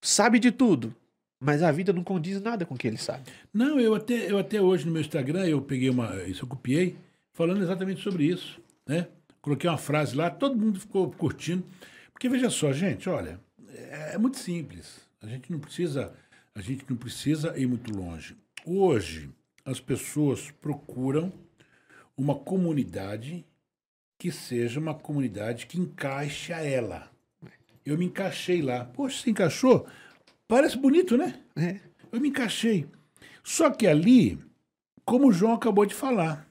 [0.00, 0.94] Sabe de tudo,
[1.40, 3.24] mas a vida não condiz nada com o que ele sabe.
[3.52, 6.22] Não, eu até, eu até hoje no meu Instagram, eu peguei uma.
[6.28, 6.94] Isso eu copiei,
[7.32, 8.60] falando exatamente sobre isso.
[8.86, 9.08] Né?
[9.42, 11.64] Coloquei uma frase lá, todo mundo ficou curtindo.
[12.12, 15.00] Porque veja só, gente, olha, é, é muito simples.
[15.20, 16.14] A gente não precisa,
[16.54, 18.36] a gente não precisa ir muito longe.
[18.64, 19.28] Hoje,
[19.64, 21.32] as pessoas procuram
[22.16, 23.44] uma comunidade
[24.18, 27.10] que seja uma comunidade que encaixe a ela.
[27.84, 28.84] Eu me encaixei lá.
[28.84, 29.86] Poxa, se encaixou?
[30.48, 31.42] Parece bonito, né?
[31.56, 31.80] É.
[32.10, 32.86] Eu me encaixei.
[33.42, 34.38] Só que ali,
[35.04, 36.48] como o João acabou de falar,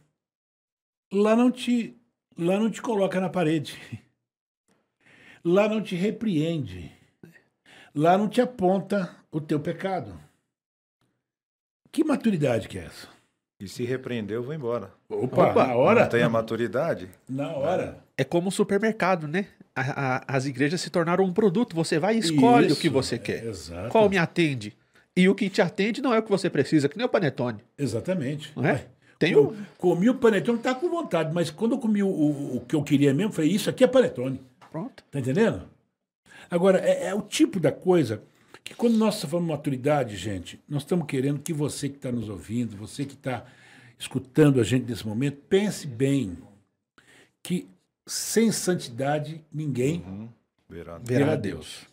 [1.12, 1.96] lá não te,
[2.38, 3.78] lá não te coloca na parede.
[5.46, 6.90] Lá não te repreende.
[7.94, 10.18] Lá não te aponta o teu pecado.
[11.92, 13.13] Que maturidade que é essa?
[13.64, 14.92] E se repreender, eu vou embora.
[15.08, 16.02] Opa, Opa na hora?
[16.02, 17.08] Não tem a maturidade?
[17.30, 17.98] Na hora.
[18.18, 19.46] É como um supermercado, né?
[19.74, 21.74] A, a, as igrejas se tornaram um produto.
[21.74, 23.46] Você vai e escolhe Isso, o que você quer.
[23.46, 23.88] exato.
[23.88, 24.76] Qual me atende?
[25.16, 27.60] E o que te atende não é o que você precisa, que nem o panetone.
[27.78, 28.52] Exatamente.
[28.54, 28.86] Não é?
[29.18, 29.56] Tem o...
[29.78, 32.84] Comi o panetone, tá com vontade, mas quando eu comi o, o, o, que eu
[32.84, 34.42] queria mesmo, falei, isso aqui é panetone.
[34.70, 35.06] Pronto.
[35.10, 35.62] Tá entendendo?
[36.52, 38.22] Agora, é, é o tipo da coisa
[38.64, 42.78] que quando nós falamos maturidade, gente, nós estamos querendo que você que está nos ouvindo,
[42.78, 43.46] você que está
[44.00, 46.38] escutando a gente nesse momento, pense bem.
[47.42, 47.68] que
[48.06, 50.30] sem santidade ninguém Uhum.
[50.70, 50.98] Verá.
[50.98, 51.88] Verá a Deus.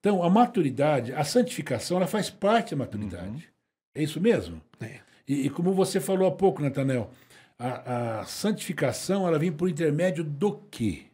[0.00, 3.48] Então, a maturidade, a santificação, ela faz parte da maturidade.
[3.94, 4.60] É isso mesmo?
[4.80, 5.00] É.
[5.26, 7.10] E, e como você falou há pouco, Natanel,
[7.58, 11.06] a, a santificação, ela vem por intermédio do quê?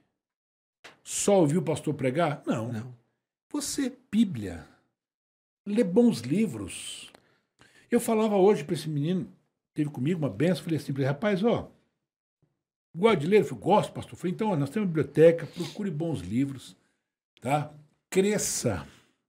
[1.02, 2.42] Só ouvir o pastor pregar?
[2.46, 2.72] Não.
[2.72, 2.94] Não.
[3.50, 4.66] Você, Bíblia,
[5.66, 7.10] lê bons livros.
[7.90, 9.30] Eu falava hoje para esse menino,
[9.72, 11.70] teve comigo uma benção, falei assim para ele, rapaz, ó,
[12.94, 13.40] gosta de ler?
[13.40, 14.12] Eu falei, gosto, pastor.
[14.14, 16.76] Eu falei, então, ó, nós temos uma biblioteca, procure bons livros,
[17.40, 17.72] tá?
[18.10, 18.86] Cresça.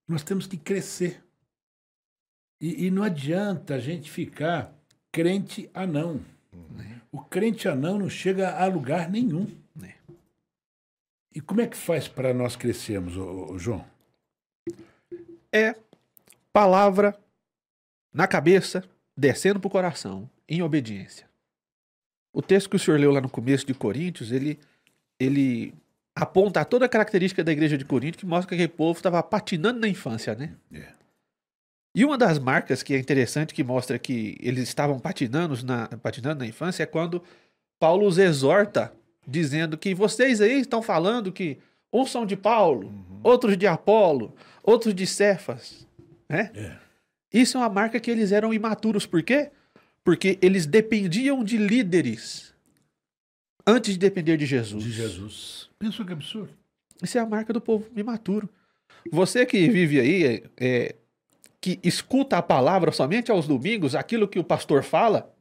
[0.07, 1.23] Nós temos que crescer.
[2.61, 4.73] E, e não adianta a gente ficar
[5.11, 6.23] crente anão.
[7.11, 9.47] O crente anão não chega a lugar nenhum.
[9.81, 9.93] É.
[11.33, 13.85] E como é que faz para nós crescermos, ô, ô, João?
[15.51, 15.73] É
[16.55, 17.13] palavra
[18.13, 18.81] na cabeça,
[19.17, 21.27] descendo para o coração, em obediência.
[22.31, 24.57] O texto que o senhor leu lá no começo de Coríntios, ele,
[25.19, 25.73] ele
[26.15, 29.81] aponta toda a característica da igreja de Corinto que mostra que aquele povo estava patinando
[29.81, 30.55] na infância, né?
[30.71, 30.93] É.
[31.93, 36.39] E uma das marcas que é interessante que mostra que eles estavam patinando na, patinando
[36.39, 37.21] na infância é quando
[37.77, 38.93] Paulo os exorta,
[39.27, 41.57] dizendo que vocês aí estão falando que
[41.91, 45.84] uns são de Paulo, outros de Apolo, outros de Cefas,
[46.29, 46.51] né?
[46.55, 46.77] É.
[47.33, 49.05] Isso é uma marca que eles eram imaturos.
[49.05, 49.51] Por quê?
[50.03, 52.53] Porque eles dependiam de líderes
[53.65, 54.83] antes de depender de Jesus.
[54.83, 55.69] De Jesus.
[55.77, 56.49] Pensou que absurdo?
[57.01, 58.49] Isso é a marca do povo imaturo.
[59.11, 60.95] Você que vive aí, é, é,
[61.59, 65.33] que escuta a palavra somente aos domingos, aquilo que o pastor fala,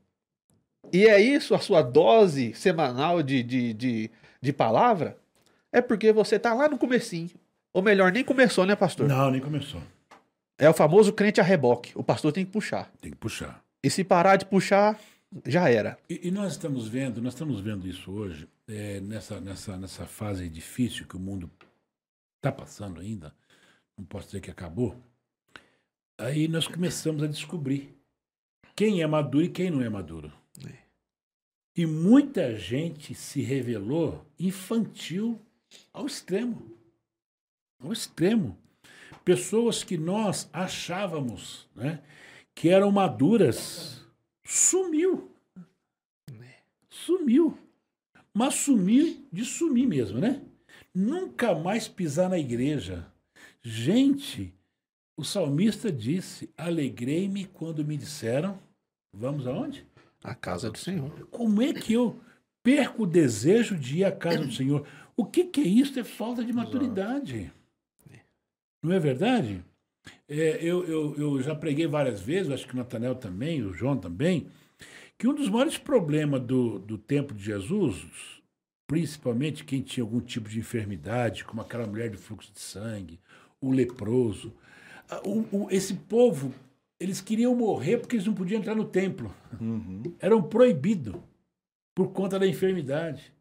[0.92, 5.16] e é isso a sua dose semanal de, de, de, de palavra,
[5.72, 7.30] é porque você tá lá no comecinho.
[7.72, 9.08] Ou melhor, nem começou, né, pastor?
[9.08, 9.82] Não, nem começou.
[10.58, 11.92] É o famoso crente a reboque.
[11.94, 12.90] O pastor tem que puxar.
[13.00, 13.62] Tem que puxar.
[13.82, 15.00] E se parar de puxar,
[15.44, 15.98] já era.
[16.08, 20.48] E, e nós estamos vendo, nós estamos vendo isso hoje, é, nessa, nessa, nessa fase
[20.48, 21.50] difícil que o mundo
[22.36, 23.34] está passando ainda,
[23.96, 24.96] não posso dizer que acabou.
[26.16, 27.96] Aí nós começamos a descobrir
[28.76, 30.32] quem é maduro e quem não é maduro.
[31.76, 35.40] E muita gente se revelou infantil
[35.92, 36.70] ao extremo.
[37.80, 38.56] Ao extremo.
[39.24, 42.00] Pessoas que nós achávamos né,
[42.54, 44.02] que eram maduras,
[44.44, 45.30] sumiu.
[46.88, 47.58] Sumiu.
[48.32, 50.40] Mas sumiu de sumir mesmo, né?
[50.94, 53.06] Nunca mais pisar na igreja.
[53.62, 54.54] Gente,
[55.16, 58.58] o salmista disse: Alegrei-me quando me disseram,
[59.12, 59.86] vamos aonde?
[60.22, 61.28] A casa do Senhor.
[61.30, 62.20] Como é que eu
[62.62, 64.86] perco o desejo de ir à casa do Senhor?
[65.16, 65.98] O que, que é isso?
[65.98, 67.52] É falta de maturidade.
[68.84, 69.64] Não é verdade?
[70.28, 73.96] É, eu, eu, eu já preguei várias vezes, acho que o Natanel também, o João
[73.96, 74.46] também,
[75.18, 78.06] que um dos maiores problemas do, do tempo de Jesus,
[78.86, 83.18] principalmente quem tinha algum tipo de enfermidade, como aquela mulher de fluxo de sangue,
[83.58, 84.52] o leproso,
[85.24, 86.52] o- o- esse povo,
[87.00, 89.34] eles queriam morrer porque eles não podiam entrar no templo
[90.20, 91.14] eram proibidos
[91.94, 93.32] por conta da enfermidade.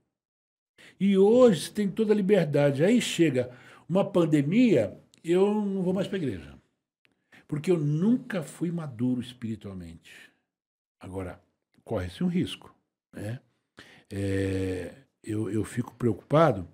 [1.00, 2.84] E hoje tem toda a liberdade.
[2.84, 3.52] Aí chega
[3.90, 6.58] uma pandemia, eu não vou mais para a igreja.
[7.48, 10.32] Porque eu nunca fui maduro espiritualmente.
[11.00, 11.42] Agora,
[11.84, 12.74] corre-se um risco.
[13.12, 13.40] Né?
[14.12, 16.68] É, eu, eu fico preocupado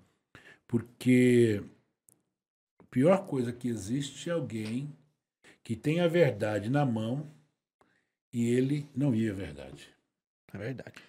[0.66, 1.62] porque
[2.78, 4.96] a pior coisa que existe é alguém
[5.62, 7.30] que tem a verdade na mão
[8.32, 9.88] e ele não vive a verdade.
[10.52, 11.02] É verdade.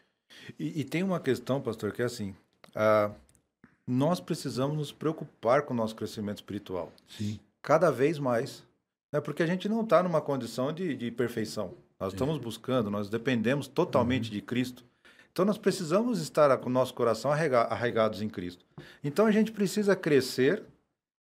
[0.58, 2.36] E, e tem uma questão, pastor, que é assim:
[3.92, 7.38] nós precisamos nos preocupar com o nosso crescimento espiritual, Sim.
[7.62, 8.64] cada vez mais.
[9.12, 9.20] Né?
[9.20, 11.74] Porque a gente não está numa condição de, de perfeição.
[12.00, 14.86] Nós estamos buscando, nós dependemos totalmente de Cristo.
[15.32, 18.66] Então nós precisamos estar com o nosso coração arraigados em Cristo.
[19.04, 20.64] Então a gente precisa crescer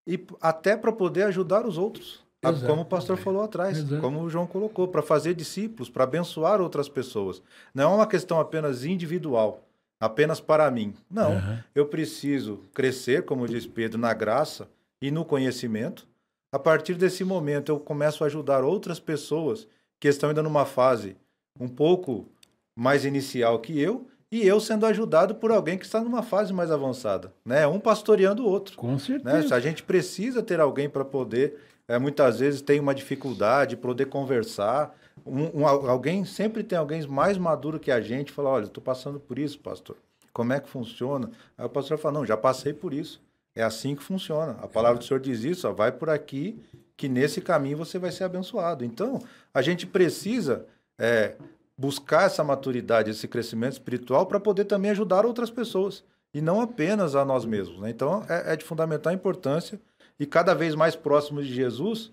[0.05, 2.23] e até para poder ajudar os outros.
[2.43, 2.65] Exato.
[2.65, 4.01] Como o pastor falou atrás, Exato.
[4.01, 7.41] como o João colocou, para fazer discípulos, para abençoar outras pessoas.
[7.73, 9.63] Não é uma questão apenas individual,
[9.99, 10.93] apenas para mim.
[11.09, 11.33] Não.
[11.33, 11.63] Aham.
[11.75, 14.69] Eu preciso crescer, como diz Pedro, na graça
[15.01, 16.07] e no conhecimento.
[16.51, 19.67] A partir desse momento, eu começo a ajudar outras pessoas
[19.99, 21.15] que estão ainda numa fase
[21.59, 22.27] um pouco
[22.75, 26.71] mais inicial que eu, e eu sendo ajudado por alguém que está numa fase mais
[26.71, 27.65] avançada, né?
[27.67, 28.77] Um pastoreando o outro.
[28.77, 28.99] Com Né?
[28.99, 29.55] certeza.
[29.55, 31.57] A gente precisa ter alguém para poder,
[31.87, 34.95] é, muitas vezes tem uma dificuldade, poder conversar.
[35.25, 39.19] Um, um- alguém sempre tem alguém mais maduro que a gente, fala, olha, estou passando
[39.19, 39.95] por isso, pastor.
[40.33, 41.29] Como é que funciona?
[41.57, 43.21] Aí o pastor fala, não, já passei por isso.
[43.55, 44.55] É assim que funciona.
[44.61, 46.61] A palavra do Senhor diz isso, ó, vai por aqui,
[46.95, 48.85] que nesse caminho você vai ser abençoado.
[48.85, 49.19] Então,
[49.53, 50.65] a gente precisa
[50.97, 51.35] é,
[51.77, 56.03] buscar essa maturidade, esse crescimento espiritual para poder também ajudar outras pessoas.
[56.31, 57.79] e não apenas a nós mesmos.
[57.81, 57.89] Né?
[57.89, 59.79] Então, é, é de fundamental importância
[60.19, 62.11] e cada vez mais próximos de Jesus,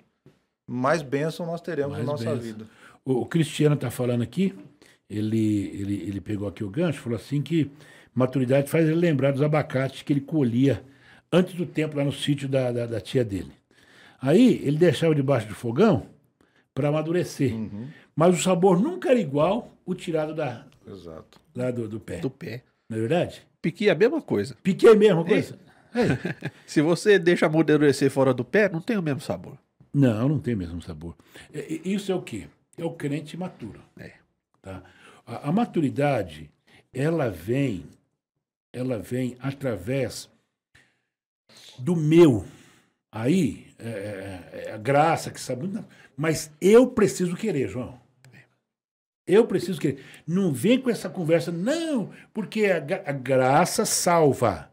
[0.66, 2.40] mais bênção nós teremos Mais na nossa bênção.
[2.40, 2.66] vida.
[3.06, 4.52] O, o Cristiano está falando aqui,
[5.08, 7.70] ele, ele, ele pegou aqui o gancho, falou assim que
[8.12, 10.82] maturidade faz ele lembrar dos abacates que ele colhia
[11.32, 13.52] antes do tempo lá no sítio da, da, da tia dele.
[14.20, 16.06] Aí ele deixava debaixo do fogão
[16.74, 17.54] para amadurecer.
[18.14, 21.40] Mas o sabor nunca era igual o tirado da, Exato.
[21.54, 22.18] lá do, do pé.
[22.18, 22.64] Do pé.
[22.88, 23.42] Não é verdade?
[23.60, 24.56] Piqui é a mesma coisa.
[24.62, 25.58] Piquei mesmo, coisa?
[25.94, 26.50] É.
[26.66, 29.58] Se você deixa amadurecer fora do pé, não tem o mesmo sabor.
[29.92, 31.16] Não, não tem o mesmo sabor.
[31.52, 32.46] É, é, Isso é o quê?
[32.76, 33.80] É o crente maturo.
[33.98, 34.12] É.
[34.60, 34.82] Tá?
[35.26, 36.50] A, a maturidade,
[36.92, 37.84] ela vem,
[38.72, 40.30] ela vem através
[41.78, 42.44] do meu.
[43.10, 45.84] Aí, é, é, é a graça que sabe, não,
[46.16, 48.00] mas eu preciso querer, João.
[49.26, 50.04] Eu preciso querer.
[50.26, 54.70] Não vem com essa conversa, não, porque a, a graça salva.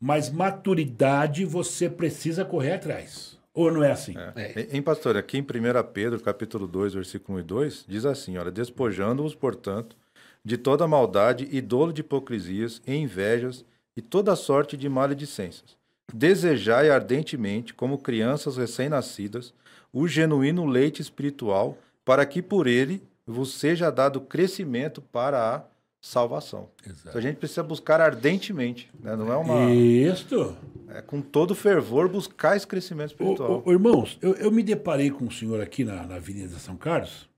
[0.00, 3.29] Mas maturidade você precisa correr atrás.
[3.52, 4.14] Ou não é assim?
[4.36, 4.68] É.
[4.70, 5.44] Em pastor, aqui em 1
[5.92, 9.96] Pedro, capítulo 2, versículo 1 e 2, diz assim, olha, despojando-os, portanto,
[10.44, 13.64] de toda maldade e dolo de hipocrisias e invejas
[13.96, 15.76] e toda sorte de maledicências.
[16.12, 19.52] Desejai ardentemente, como crianças recém-nascidas,
[19.92, 25.62] o genuíno leite espiritual, para que por ele vos seja dado crescimento para a
[26.00, 26.70] salvação.
[26.86, 29.14] Então a gente precisa buscar ardentemente, né?
[29.16, 29.70] não é uma...
[29.72, 30.56] Isto.
[30.88, 33.62] É com todo fervor buscar esse crescimento espiritual.
[33.64, 36.76] ô, ô, irmãos, eu, eu me deparei com um senhor aqui na, na Avenida São
[36.76, 37.28] Carlos,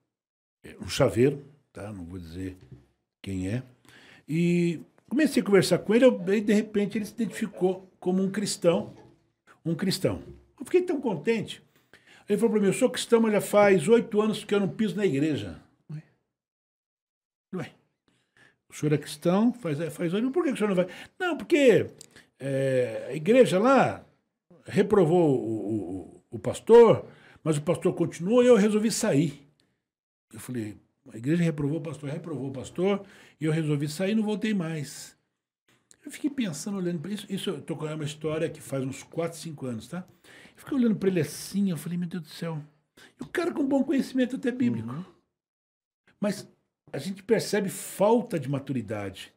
[0.65, 1.93] é, um chaveiro, tá?
[1.93, 2.57] Não vou dizer
[3.21, 3.63] quem é.
[4.29, 8.31] E comecei a conversar com ele, eu- e de repente ele se identificou como um
[8.31, 8.95] cristão.
[9.65, 10.23] Um cristão.
[10.59, 11.63] Eu fiquei tão contente.
[12.29, 14.69] Ele falou para mim, eu sou cristão, mas já faz oito anos que eu não
[14.69, 15.61] piso na igreja.
[17.55, 17.71] Ué,
[18.73, 20.87] o senhor é cristão, faz, faz oito, por que o senhor não vai?
[21.19, 21.91] Não, porque
[22.39, 24.05] é, a igreja lá
[24.67, 27.07] reprovou o, o- o pastor,
[27.45, 29.47] mas o pastor continuou e eu resolvi sair.
[30.33, 30.77] Eu falei,
[31.13, 33.05] a igreja reprovou o pastor, reprovou o pastor,
[33.41, 35.17] e eu resolvi sair e não voltei mais.
[36.05, 37.27] Eu fiquei pensando, olhando para isso.
[37.31, 40.07] Isso eu estou contando uma história que faz uns 4, 5 anos, tá?
[40.25, 42.61] Eu fiquei olhando para ele assim, eu falei, meu Deus do céu.
[43.21, 44.89] E o cara com bom conhecimento até bíblico.
[46.21, 46.49] Mas
[46.93, 49.33] a gente percebe falta de maturidade.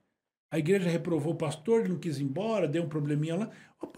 [0.51, 3.49] A igreja reprovou o pastor, ele não quis ir embora, deu um probleminha lá.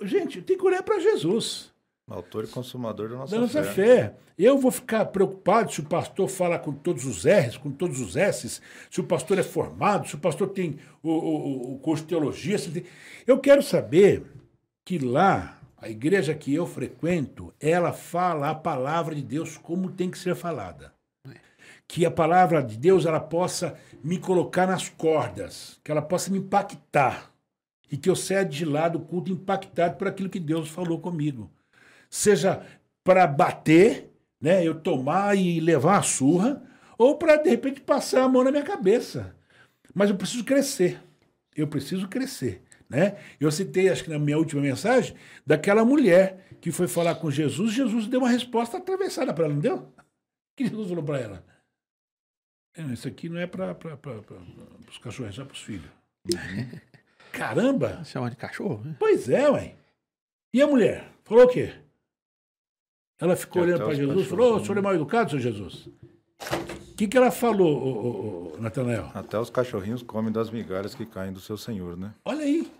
[0.01, 1.71] Gente, tem que olhar para Jesus,
[2.09, 3.73] Autor e consumador da nossa, da nossa fé.
[3.73, 4.15] fé.
[4.37, 8.15] Eu vou ficar preocupado se o pastor fala com todos os R's, com todos os
[8.15, 12.09] S's, se o pastor é formado, se o pastor tem o, o, o curso de
[12.09, 12.57] teologia.
[12.57, 12.85] Tem...
[13.25, 14.23] Eu quero saber
[14.85, 20.09] que lá, a igreja que eu frequento, ela fala a palavra de Deus como tem
[20.09, 20.96] que ser falada
[21.87, 26.39] que a palavra de Deus ela possa me colocar nas cordas, que ela possa me
[26.39, 27.31] impactar
[27.89, 31.49] e que eu saia de lá do culto impactado por aquilo que Deus falou comigo.
[32.09, 32.61] Seja
[33.03, 36.61] para bater, né, eu tomar e levar uma surra,
[36.97, 39.35] ou para de repente passar a mão na minha cabeça.
[39.93, 41.01] Mas eu preciso crescer.
[41.55, 43.17] Eu preciso crescer, né?
[43.39, 47.73] Eu citei, acho que na minha última mensagem, daquela mulher que foi falar com Jesus,
[47.73, 49.77] Jesus deu uma resposta atravessada para ela, não deu?
[49.77, 49.93] O
[50.55, 51.56] que Jesus falou para ela?
[52.77, 53.75] É, isso aqui não é para
[54.87, 55.89] os cachorros, é só para os filhos.
[57.31, 58.03] Caramba!
[58.03, 58.95] Chama de cachorro, né?
[58.99, 59.75] Pois é, ué.
[60.53, 61.11] E a mulher?
[61.23, 61.73] Falou o quê?
[63.19, 65.41] Ela ficou Que olhando para Jesus e falou: "Ô, o senhor é mal educado, senhor
[65.41, 65.87] Jesus?
[65.87, 69.11] O que, que ela falou, ô, Natanael?
[69.13, 72.13] Até os cachorrinhos comem das migalhas que caem do seu senhor, né?
[72.25, 72.71] Olha aí.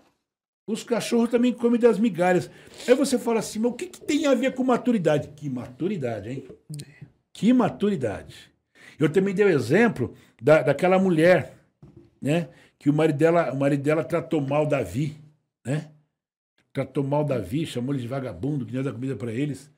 [0.68, 2.50] Os cachorros também comem das migalhas.
[2.88, 5.30] Aí você fala assim, mas o que, que tem a ver com maturidade?
[5.30, 6.48] Que maturidade, hein?
[7.32, 8.52] Que maturidade.
[9.00, 11.56] Eu também dei o exemplo da, daquela mulher,
[12.22, 12.50] né?
[12.80, 15.18] Que o marido dela, o marido dela tratou mal Davi,
[15.66, 15.90] né?
[16.74, 19.72] Tratou mal Davi, chamou ele de vagabundo, que não ia dar comida para eles.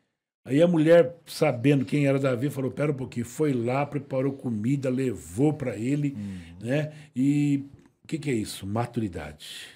[0.45, 4.89] Aí a mulher, sabendo quem era Davi, falou: pera um pouquinho, foi lá, preparou comida,
[4.89, 6.17] levou para ele,
[6.60, 6.94] né?
[7.15, 7.65] E
[8.04, 8.65] o que, que é isso?
[8.65, 9.67] Maturidade.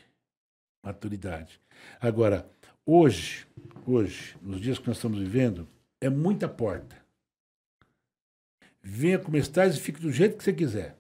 [0.84, 1.60] Maturidade.
[2.00, 2.50] Agora,
[2.86, 3.46] hoje,
[3.86, 5.68] hoje, nos dias que nós estamos vivendo,
[6.02, 7.03] é muita porta.
[8.84, 10.98] Venha como estás e fique do jeito que você quiser.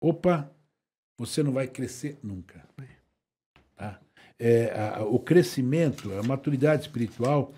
[0.00, 0.50] Opa,
[1.18, 2.66] você não vai crescer nunca.
[3.76, 3.98] Tá?
[4.38, 7.54] É, a- a- o crescimento, a maturidade espiritual,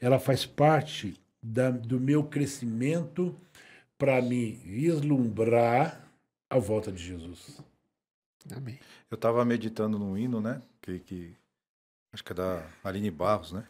[0.00, 3.36] ela faz parte da- do meu crescimento
[3.98, 6.02] para me vislumbrar
[6.48, 7.60] a volta de Jesus.
[8.56, 8.78] Amém.
[9.10, 10.62] Eu estava meditando num hino, né?
[10.80, 11.36] Que, que
[12.12, 13.66] acho que é da Aline Barros, né?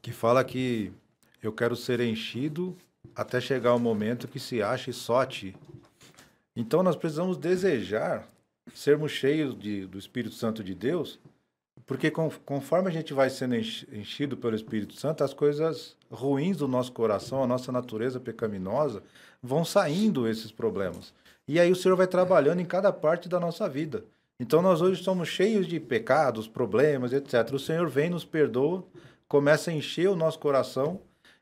[0.00, 0.92] Que fala que
[1.42, 2.76] eu quero ser enchido
[3.14, 5.54] até chegar o momento que se ache só a ti.
[6.54, 8.28] Então nós precisamos desejar
[8.74, 11.18] sermos cheios de, do Espírito Santo de Deus
[11.86, 16.68] Porque conforme a gente vai sendo enchi- enchido pelo Espírito Santo, as coisas ruins do
[16.68, 19.02] nosso coração, a nossa natureza pecaminosa,
[19.42, 21.12] vão saindo esses problemas.
[21.46, 24.04] E aí o Senhor vai trabalhando em cada parte da nossa vida.
[24.38, 27.52] Então nós hoje somos cheios de pecados, problemas, etc.
[27.52, 28.84] O Senhor vem, nos perdoa,
[29.28, 31.00] começa a encher o nosso coração,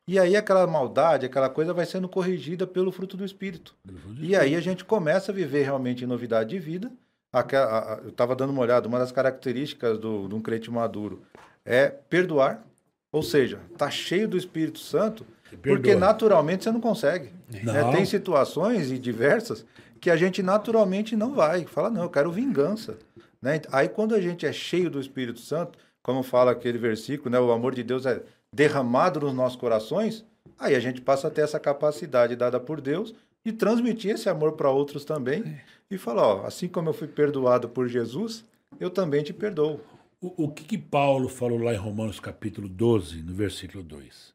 [0.09, 3.75] e aí aquela maldade, aquela coisa vai sendo corrigida pelo fruto do Espírito.
[4.21, 6.91] E aí a gente começa a viver realmente novidade de vida.
[7.33, 11.23] Aquela- a- eu estava dando uma olhada, uma das características do, de um crente maduro
[11.65, 12.65] é perdoar,
[13.13, 15.25] ou seja, tá cheio do Espírito Santo,
[15.63, 17.31] porque naturalmente você não consegue.
[17.49, 17.83] né?
[17.83, 17.93] Não.
[17.93, 19.65] Tem situações e diversas
[20.01, 21.65] que a gente naturalmente não vai.
[21.67, 22.97] Fala, não, eu quero vingança.
[23.43, 23.61] Né?
[23.73, 27.39] Aí quando a gente é cheio do Espírito Santo, como fala aquele versículo, né?
[27.39, 28.23] o amor de Deus é
[28.53, 30.25] derramado nos nossos corações,
[30.59, 34.53] aí a gente passa a ter essa capacidade dada por Deus de transmitir esse amor
[34.53, 38.45] para outros também e falar, ó, assim como eu fui perdoado por Jesus,
[38.79, 39.81] eu também te perdoo.
[40.21, 44.35] O, o que, que Paulo falou lá em Romanos capítulo 12, no versículo 2?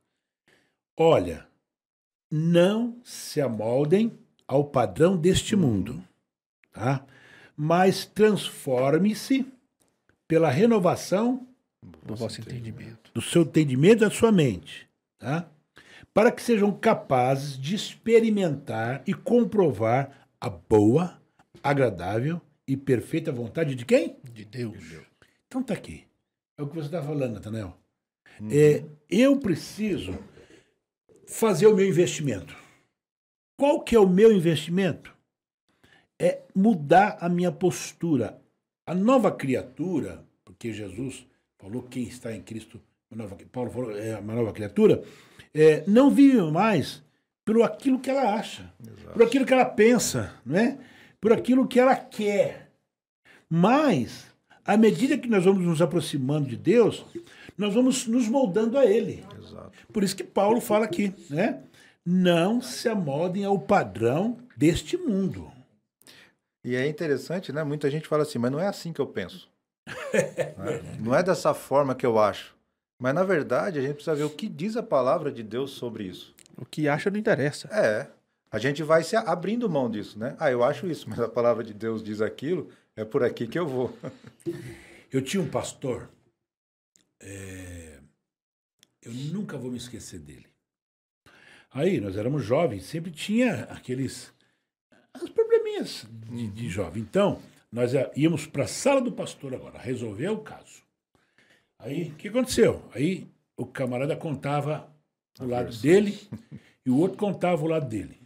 [0.97, 1.45] Olha,
[2.31, 6.03] não se amoldem ao padrão deste mundo,
[6.71, 7.05] tá?
[7.55, 9.45] mas transforme-se
[10.27, 11.47] pela renovação
[12.03, 13.04] Do vosso entendimento.
[13.15, 15.49] Do seu entendimento da sua mente, tá?
[16.13, 21.21] para que sejam capazes de experimentar e comprovar a boa,
[21.63, 24.17] agradável e perfeita vontade de quem?
[24.31, 24.77] De Deus.
[25.47, 26.05] Então tá aqui.
[26.57, 27.77] É o que você está falando, Nathanael.
[28.51, 30.17] É, eu preciso
[31.27, 32.55] fazer o meu investimento.
[33.57, 35.13] Qual que é o meu investimento?
[36.19, 38.41] É mudar a minha postura.
[38.85, 41.25] A nova criatura, porque Jesus
[41.57, 42.81] falou quem está em Cristo,
[43.13, 45.03] nova, Paulo falou é uma nova criatura,
[45.53, 47.03] é, não vive mais
[47.43, 48.73] pelo aquilo que ela acha,
[49.13, 50.77] por aquilo que ela pensa, não é?
[51.25, 52.69] por aquilo que ela quer.
[53.49, 54.27] Mas,
[54.63, 57.03] à medida que nós vamos nos aproximando de Deus,
[57.57, 59.25] nós vamos nos moldando a Ele.
[59.39, 59.71] Exato.
[59.91, 61.63] Por isso que Paulo fala aqui, né?
[62.05, 65.51] Não se amoldem ao padrão deste mundo.
[66.63, 67.63] E é interessante, né?
[67.63, 69.49] Muita gente fala assim, mas não é assim que eu penso.
[70.57, 70.97] Né?
[70.99, 72.54] Não é dessa forma que eu acho.
[72.99, 76.05] Mas na verdade, a gente precisa ver o que diz a palavra de Deus sobre
[76.05, 76.33] isso.
[76.57, 77.67] O que acha não interessa.
[77.71, 78.07] É.
[78.49, 80.35] A gente vai se abrindo mão disso, né?
[80.39, 83.59] Ah, eu acho isso, mas a palavra de Deus diz aquilo, é por aqui que
[83.59, 83.93] eu vou.
[85.11, 86.09] Eu tinha um pastor,
[87.21, 87.99] é,
[89.01, 90.47] eu nunca vou me esquecer dele.
[91.71, 94.33] Aí, nós éramos jovens, sempre tinha aqueles
[95.13, 97.01] as probleminhas de, de jovem.
[97.01, 97.41] Então,
[97.71, 100.83] nós é, íamos para a sala do pastor agora, resolver o caso.
[101.85, 102.81] Aí, o que aconteceu?
[102.95, 104.91] Aí, o camarada contava
[105.39, 106.19] o lado dele
[106.83, 108.19] e o outro contava o lado dele.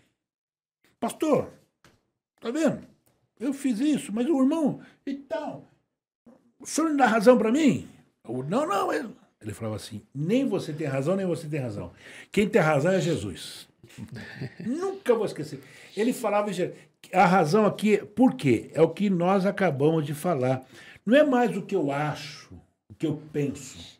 [0.97, 1.51] Pastor,
[2.39, 2.87] tá vendo?
[3.37, 5.67] Eu fiz isso, mas o irmão, então,
[6.57, 7.85] o senhor não dá razão para mim?
[8.23, 8.93] Eu, não, não.
[8.93, 9.09] Ele,
[9.41, 11.91] ele falava assim: nem você tem razão, nem você tem razão.
[12.31, 13.67] Quem tem razão é Jesus.
[14.65, 15.61] Nunca vou esquecer.
[15.97, 16.49] Ele falava,
[17.11, 18.71] a razão aqui, por quê?
[18.73, 20.65] É o que nós acabamos de falar.
[21.05, 22.57] Não é mais o que eu acho,
[22.99, 23.99] que eu penso.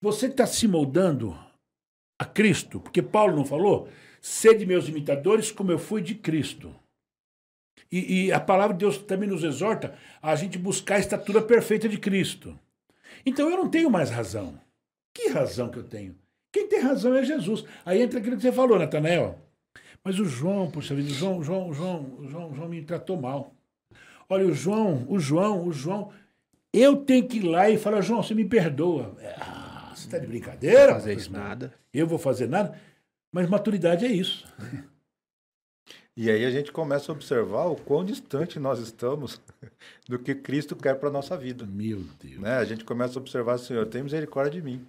[0.00, 1.36] Você está se moldando
[2.18, 3.88] a Cristo, porque Paulo não falou?
[4.20, 6.74] Sede meus imitadores como eu fui de Cristo.
[7.90, 11.88] E, e, a palavra de Deus também nos exorta a gente buscar a estatura perfeita
[11.88, 12.58] de Cristo.
[13.26, 14.58] Então eu não tenho mais razão.
[15.12, 16.16] Que razão que eu tenho?
[16.50, 17.64] Quem tem razão é Jesus.
[17.84, 19.38] Aí entra aquilo que você falou, Natanael.
[20.04, 22.68] Mas o João, puxa vida, o João, o João, o João, o João, o João
[22.68, 23.54] me tratou mal.
[24.28, 26.12] Olha, o João, o João, o João.
[26.72, 29.14] Eu tenho que ir lá e falar, João, você me perdoa.
[29.38, 30.86] Ah, você está de brincadeira?
[30.86, 31.74] Não fazer isso nada.
[31.92, 32.78] Eu vou fazer nada?
[33.30, 34.46] Mas maturidade é isso.
[36.14, 39.40] E aí a gente começa a observar o quão distante nós estamos
[40.06, 41.64] do que Cristo quer para a nossa vida.
[41.64, 42.38] Meu Deus.
[42.38, 42.56] Né?
[42.56, 44.86] A gente começa a observar, Senhor, tem misericórdia de mim.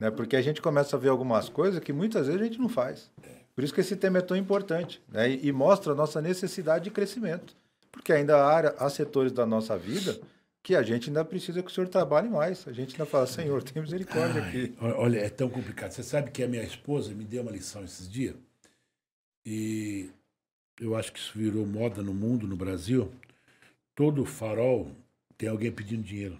[0.00, 0.10] Né?
[0.10, 3.10] Porque a gente começa a ver algumas coisas que muitas vezes a gente não faz.
[3.54, 5.02] Por isso que esse tema é tão importante.
[5.08, 5.32] Né?
[5.32, 7.54] E, e mostra a nossa necessidade de crescimento.
[7.90, 10.18] Porque ainda há, há setores da nossa vida
[10.62, 12.66] que a gente ainda precisa que o Senhor trabalhe mais.
[12.68, 14.74] A gente ainda fala, Senhor, tem misericórdia aqui.
[14.80, 15.90] Ai, olha, é tão complicado.
[15.90, 18.36] Você sabe que a minha esposa me deu uma lição esses dias.
[19.44, 20.08] E
[20.80, 23.12] eu acho que isso virou moda no mundo, no Brasil.
[23.94, 24.90] Todo farol
[25.36, 26.38] tem alguém pedindo dinheiro.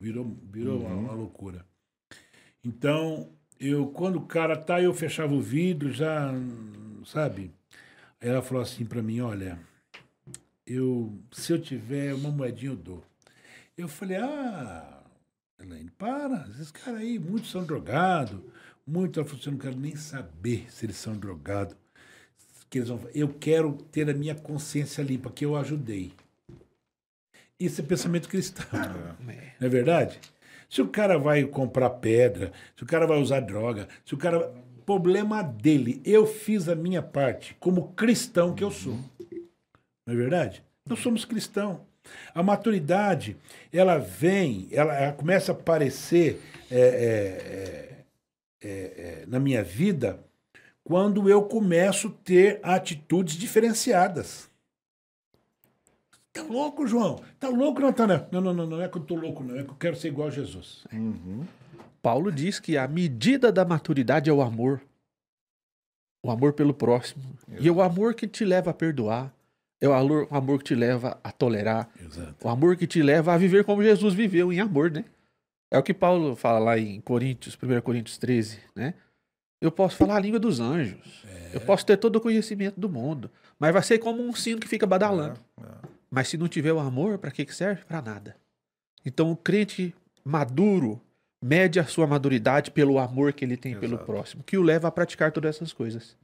[0.00, 1.66] Virou, virou uma, uma loucura.
[2.64, 3.28] Então,
[3.58, 6.32] eu quando o cara tá, eu fechava o vidro, já,
[7.04, 7.50] sabe?
[8.20, 9.58] Aí ela falou assim para mim, olha,
[10.64, 13.04] eu se eu tiver uma moedinha eu dou.
[13.78, 15.04] Eu falei, ah,
[15.62, 18.40] Elaine, para, esses caras aí, muitos são drogados,
[18.84, 21.76] muitos, ela falou assim, eu não quero nem saber se eles são drogados.
[22.68, 26.12] Que eles vão, eu quero ter a minha consciência limpa, que eu ajudei.
[27.58, 28.66] Isso é pensamento cristão.
[29.28, 29.52] É.
[29.60, 30.18] Não é verdade?
[30.68, 34.52] Se o cara vai comprar pedra, se o cara vai usar droga, se o cara.
[34.84, 36.00] Problema dele.
[36.02, 38.98] Eu fiz a minha parte, como cristão que eu sou.
[40.06, 40.64] Não é verdade?
[40.86, 41.80] Nós somos cristãos.
[42.34, 43.36] A maturidade,
[43.72, 46.40] ela vem, ela, ela começa a aparecer
[46.70, 48.04] é, é,
[48.62, 50.20] é, é, na minha vida
[50.84, 54.48] quando eu começo a ter atitudes diferenciadas.
[56.32, 57.20] Tá louco, João?
[57.38, 58.26] Tá louco, Natanael?
[58.30, 59.58] Não, não, não, não é que eu tô louco, não.
[59.58, 60.84] É que eu quero ser igual a Jesus.
[62.00, 64.80] Paulo diz que a medida da maturidade é o amor.
[66.24, 67.22] O amor pelo próximo.
[67.60, 69.32] E é o amor que te leva a perdoar.
[69.80, 71.88] É o amor, o amor que te leva a tolerar.
[72.00, 72.46] Exato.
[72.46, 75.04] O amor que te leva a viver como Jesus viveu, em amor, né?
[75.70, 78.94] É o que Paulo fala lá em Coríntios, 1 Coríntios 13, né?
[79.60, 81.24] Eu posso falar a língua dos anjos.
[81.52, 83.30] Eu posso ter todo o conhecimento do mundo.
[83.58, 85.40] Mas vai ser como um sino que fica badalando.
[86.10, 87.84] Mas se não tiver o amor, para que que serve?
[87.84, 88.36] Para nada.
[89.04, 91.00] Então o crente maduro
[91.42, 94.06] mede a sua maduridade pelo amor que ele tem pelo Exato.
[94.06, 96.16] próximo, que o leva a praticar todas essas coisas.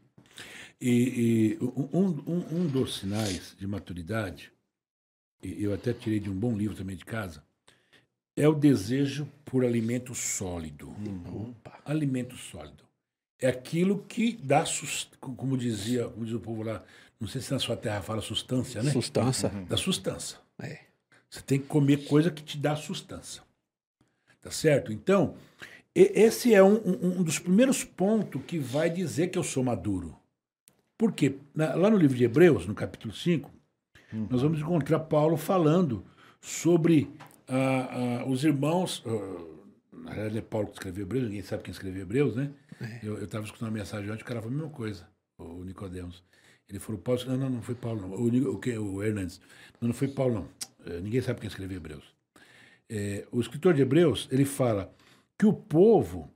[0.80, 4.52] E, e um, um, um dos sinais de maturidade,
[5.42, 7.42] e eu até tirei de um bom livro também de casa,
[8.36, 10.94] é o desejo por alimento sólido.
[11.32, 11.78] Opa.
[11.84, 12.82] Alimento sólido.
[13.40, 14.64] É aquilo que dá,
[15.20, 16.82] como dizia, como diz o povo lá,
[17.20, 18.90] não sei se na sua terra fala sustância, né?
[18.90, 19.48] Sustância.
[19.68, 20.38] Da sustância.
[20.58, 20.80] É.
[21.30, 23.42] Você tem que comer coisa que te dá sustância.
[24.40, 24.92] Tá certo?
[24.92, 25.36] Então,
[25.94, 30.16] esse é um, um- um dos primeiros pontos que vai dizer que eu sou maduro.
[30.98, 31.36] Por quê?
[31.54, 33.50] Na- lá no livro de Hebreus, no capítulo 5,
[34.30, 36.04] nós vamos encontrar Paulo falando
[36.40, 37.10] sobre
[37.48, 39.02] ah, ah, os irmãos.
[39.06, 39.54] ah,
[39.92, 42.50] na realidade, é Paulo que escreveu Hebreus, ninguém sabe quem escreveu Hebreus, né?
[43.02, 46.22] Eu estava escutando uma mensagem ontem, o cara falou a mesma coisa, o Nicodemos.
[46.68, 48.10] Ele falou, Paulo, não, não, não foi Paulo, não.
[48.14, 49.40] O, o, que- o Hernandes.
[49.80, 50.48] Não, não foi Paulo, não.
[50.86, 52.04] Eh, ninguém sabe quem escreveu Hebreus.
[52.88, 54.92] Eh, o escritor de Hebreus, ele fala
[55.38, 56.30] que o povo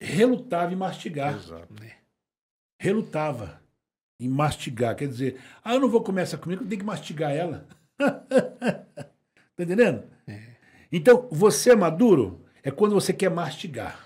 [0.00, 1.34] relutava em mastigar.
[1.36, 1.68] Exato.
[2.82, 3.62] Relutava
[4.18, 4.96] em mastigar.
[4.96, 7.64] Quer dizer, ah, eu não vou comer essa comida, eu tenho que mastigar ela.
[7.96, 10.02] tá entendendo?
[10.90, 14.04] Então, você é maduro é quando você quer mastigar.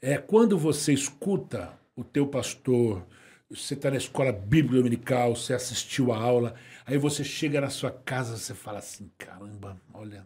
[0.00, 3.04] É quando você escuta o teu pastor,
[3.50, 6.54] você está na escola bíblica dominical, você assistiu a aula,
[6.86, 10.24] aí você chega na sua casa, você fala assim, caramba, olha,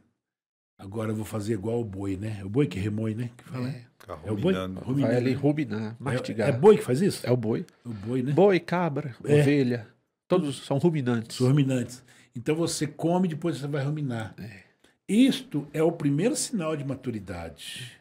[0.78, 2.38] agora eu vou fazer igual o boi, né?
[2.40, 3.30] É o boi que remoi, né?
[3.36, 3.84] Que fala, né?
[3.98, 4.52] Ficar É o boi?
[4.54, 4.80] ruminando.
[4.80, 5.36] Ruminando, Vai ali né?
[5.40, 6.48] ruminar, mastigar.
[6.48, 7.26] É, é boi que faz isso?
[7.26, 7.64] É o boi.
[7.84, 8.32] o boi, né?
[8.32, 9.40] Boi, cabra, É.
[9.40, 9.88] ovelha.
[10.28, 11.38] Todos são ruminantes.
[11.40, 12.02] Os ruminantes.
[12.36, 14.34] Então você come e depois você vai ruminar.
[15.08, 17.92] Isto é o primeiro sinal de maturidade.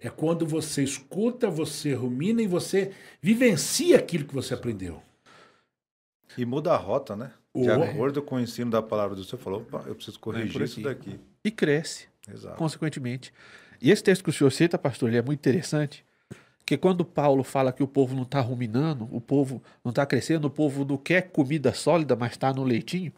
[0.00, 5.02] É quando você escuta, você rumina e você vivencia aquilo que você aprendeu.
[6.38, 7.32] E muda a rota, né?
[7.54, 10.62] De acordo com o ensino da palavra do Senhor, falou, opa, eu preciso corrigir por
[10.62, 10.82] isso aqui.
[11.10, 11.20] daqui.
[11.46, 12.56] E cresce, Exato.
[12.56, 13.32] consequentemente.
[13.80, 16.04] E esse texto que o senhor cita, pastor, ele é muito interessante.
[16.58, 20.46] Porque quando Paulo fala que o povo não está ruminando, o povo não está crescendo,
[20.46, 23.12] o povo não quer comida sólida, mas está no leitinho,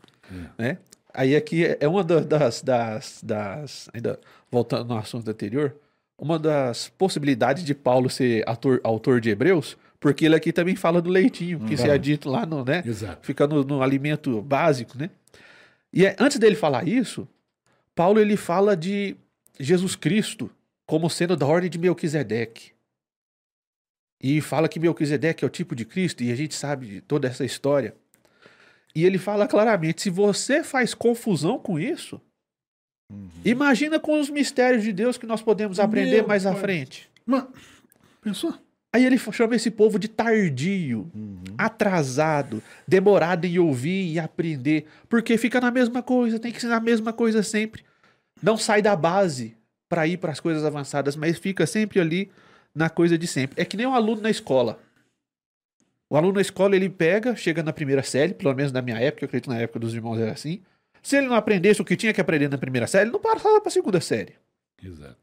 [0.59, 0.77] né?
[1.15, 4.21] Aí aqui é- é uma da- das, das, das- ainda
[4.51, 5.75] voltando no assunto anterior,
[6.19, 11.01] uma das possibilidades de Paulo ser ator- autor de Hebreus, porque ele aqui também fala
[11.01, 12.83] do leitinho, que se é dito lá no, né?
[12.85, 13.25] Exato.
[13.27, 15.09] Fica no, no alimento básico, né?
[15.91, 17.27] E é- antes dele falar isso,
[17.99, 19.17] Paulo ele fala de
[19.59, 20.49] Jesus Cristo
[20.87, 22.71] como sendo da ordem de Melquisedeque.
[24.23, 27.27] E fala que Melquisedeque é o tipo de Cristo, e a gente sabe de toda
[27.27, 27.97] essa história.
[28.95, 32.21] E ele fala claramente: se você faz confusão com isso,
[33.45, 36.61] imagina com os mistérios de Deus que nós podemos aprender Meu mais à pai.
[36.61, 37.11] frente.
[37.27, 37.47] Mas,
[38.21, 38.55] pensou?
[38.93, 41.11] Aí ele chama esse povo de tardio,
[41.59, 46.81] atrasado, demorado em ouvir e aprender, porque fica na mesma coisa, tem que ensinar a
[46.81, 47.88] mesma coisa sempre.
[48.43, 49.57] Não sai da base
[49.89, 52.31] para ir para as coisas avançadas, mas fica sempre ali
[52.75, 53.61] na coisa de sempre.
[53.61, 54.79] É que nem um aluno na escola.
[56.11, 59.25] O aluno na escola ele pega, chega na primeira série, pelo menos na minha época,
[59.25, 60.63] eu acredito que na época dos irmãos era assim.
[61.03, 63.61] Se ele não aprendesse o que tinha que aprender na primeira série, ele não passava
[63.61, 64.35] para a segunda série.
[64.83, 65.19] Exato.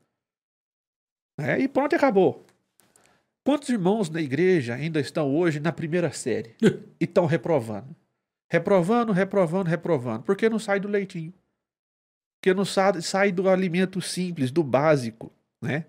[1.39, 2.45] É, e pronto, acabou.
[3.45, 6.55] Quantos irmãos na igreja ainda estão hoje na primeira série
[6.99, 7.95] e estão reprovando?
[8.51, 10.23] Reprovando, reprovando, reprovando.
[10.23, 11.33] Porque não sai do leitinho.
[12.45, 15.85] Porque não sai, sai do alimento simples, do básico, né?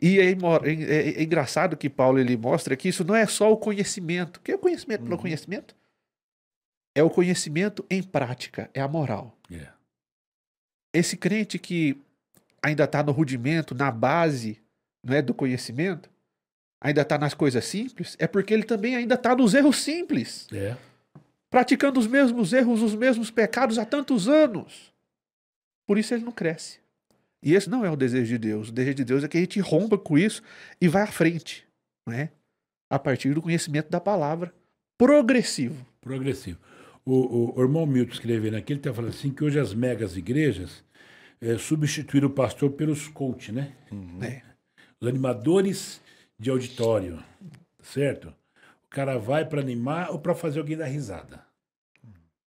[0.00, 0.36] E é, é-
[0.72, 4.36] é- é engraçado que Paulo ele mostra que isso não é só o conhecimento.
[4.36, 5.74] O que é o conhecimento pelo conhecimento?
[6.94, 9.66] É o conhecimento em prática, é a moral É.
[10.94, 12.00] esse crente que
[12.62, 14.56] ainda está no rudimento, na base
[15.04, 16.08] não é, do conhecimento,
[16.80, 20.76] ainda está nas coisas simples, é porque ele também ainda está nos erros simples, É.
[21.50, 24.89] praticando os mesmos erros, os mesmos pecados há tantos anos.
[25.90, 26.78] Por isso ele não cresce.
[27.42, 28.68] E esse não é o desejo de Deus.
[28.68, 30.40] O desejo de Deus é que a gente rompa com isso
[30.80, 31.66] e vá à frente,
[32.06, 32.30] né?
[32.88, 34.54] A partir do conhecimento da palavra
[34.96, 35.84] progressivo.
[36.00, 36.60] Progressivo.
[37.04, 40.16] O, o, o irmão Milton escrevendo aqui, ele está falando assim que hoje as megas
[40.16, 40.84] igrejas
[41.40, 43.72] é, substituíram o pastor pelos coach, né?
[44.22, 44.42] É.
[45.00, 46.00] Os animadores
[46.38, 47.20] de auditório,
[47.82, 48.28] certo?
[48.84, 51.49] O cara vai para animar ou para fazer alguém dar risada.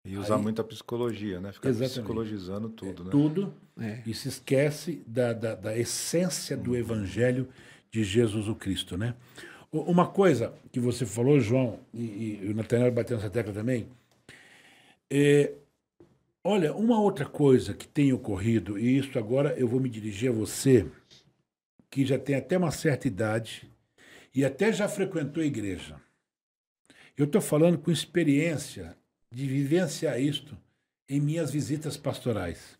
[0.03, 1.51] E usar Aí- muita psicologia, né?
[1.51, 1.99] Ficar Exatamente.
[1.99, 3.11] psicologizando tudo, né?
[3.11, 3.53] Tudo.
[3.79, 4.01] É.
[4.05, 7.47] E se esquece da, da, da essência do evangelho
[7.91, 9.15] de Jesus o Cristo, né?
[9.71, 13.87] Uma coisa que você falou, João, e, e o Nathanael bateu nessa tecla também,
[15.09, 15.53] é,
[16.43, 20.33] olha, uma outra coisa que tem ocorrido, e isso agora eu vou me dirigir a
[20.33, 20.85] você,
[21.89, 23.69] que já tem até uma certa idade
[24.33, 26.01] e até já frequentou a igreja.
[27.17, 28.97] Eu estou falando com experiência
[29.31, 30.57] de vivenciar isto
[31.07, 32.77] em minhas visitas pastorais.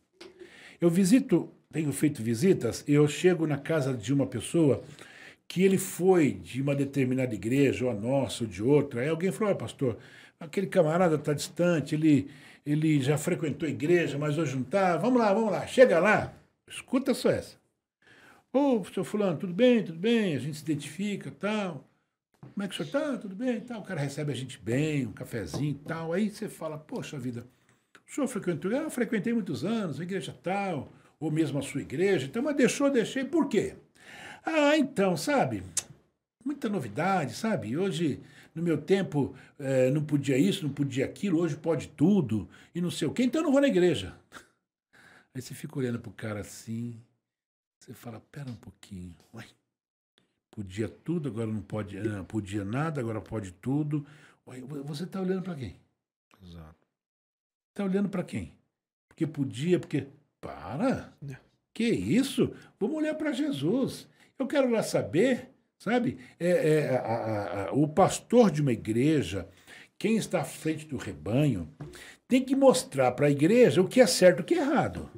[0.79, 4.83] Eu visito, tenho feito visitas, eu chego na casa de uma pessoa
[5.47, 9.01] que ele foi de uma determinada igreja, ou a nossa, ou de outra.
[9.01, 9.97] Aí alguém falou: "Olha, pastor,
[10.39, 12.29] aquele camarada está distante, ele,
[12.65, 14.97] ele já frequentou a igreja, mas hoje não está.
[14.97, 16.33] Vamos lá, vamos lá, chega lá.
[16.67, 17.57] Escuta só essa.
[18.53, 21.85] Ô, seu fulano, tudo bem, tudo bem, a gente se identifica tal.
[22.61, 23.17] Como é que o senhor está?
[23.17, 23.59] Tudo bem?
[23.61, 23.81] Tal.
[23.81, 26.13] O cara recebe a gente bem, um cafezinho e tal.
[26.13, 27.47] Aí você fala, poxa vida,
[28.07, 28.71] o senhor frequentou?
[28.71, 32.27] Ah, eu frequentei muitos anos, a igreja tal, ou mesmo a sua igreja.
[32.27, 33.23] Então, mas deixou, deixei.
[33.23, 33.75] Por quê?
[34.45, 35.63] Ah, então, sabe?
[36.45, 37.77] Muita novidade, sabe?
[37.77, 38.21] Hoje,
[38.53, 42.91] no meu tempo, eh, não podia isso, não podia aquilo, hoje pode tudo, e não
[42.91, 44.15] sei o quê, então eu não vou na igreja.
[45.33, 46.99] Aí você fica olhando pro cara assim,
[47.79, 49.47] você fala, pera um pouquinho, uai,
[50.51, 54.05] podia tudo, agora não pode, ah, podia nada, agora pode tudo.
[54.85, 55.75] Você está olhando para quem?
[56.43, 56.75] Exato.
[57.71, 58.53] Está olhando para quem?
[59.07, 60.07] Porque podia, porque.
[60.41, 61.13] Para!
[61.29, 61.37] É.
[61.73, 62.53] Que isso?
[62.79, 64.07] Vamos olhar para Jesus.
[64.37, 66.17] Eu quero lá saber, sabe?
[66.39, 69.47] É, é, a- a- o pastor de uma igreja,
[69.99, 71.71] quem está à frente do rebanho,
[72.27, 75.09] tem que mostrar para a igreja o que é certo e o que é errado.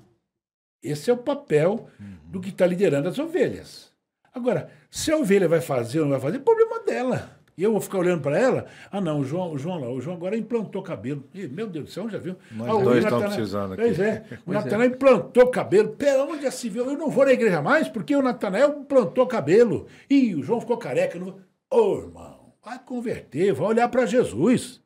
[0.84, 1.90] Esse é o papel
[2.26, 3.93] do que está liderando as ovelhas.
[4.34, 7.40] Agora, se a ovelha vai fazer ou não vai fazer, é problema dela.
[7.56, 8.66] E eu vou ficar olhando para ela.
[8.92, 11.24] Ah, não, o João, o João lá, o João agora implantou cabelo.
[11.36, 12.36] Ih, meu Deus do céu, já viu?
[12.52, 13.82] Nós Ah, o dois estamos Natanael- precisando aqui.
[13.84, 14.64] Pois é, o Pois é.
[14.64, 15.90] Natanael implantou cabelo.
[15.90, 16.90] Pera, onde já se viu?
[16.90, 19.86] Eu não vou na igreja mais porque o Natanael plantou cabelo.
[20.10, 21.20] Ih, o João ficou careca.
[21.70, 24.82] Ô, irmão, vai converter, vai olhar para Jesus.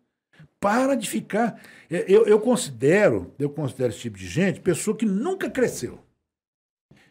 [0.59, 1.61] Para de ficar.
[1.89, 5.99] É, Eu, eu considero, eu considero esse tipo de gente pessoa que nunca cresceu.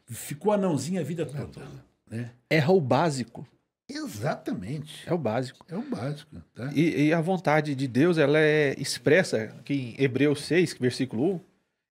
[0.04, 1.62] Ficou anãozinha a vida toda.
[2.10, 2.30] Né?
[2.48, 3.46] Erra o básico.
[3.88, 5.08] Exatamente.
[5.08, 5.64] É o básico.
[5.68, 6.36] É o básico.
[6.54, 6.70] Tá?
[6.74, 11.40] E, e a vontade de Deus, ela é expressa aqui em Hebreus 6, versículo 1.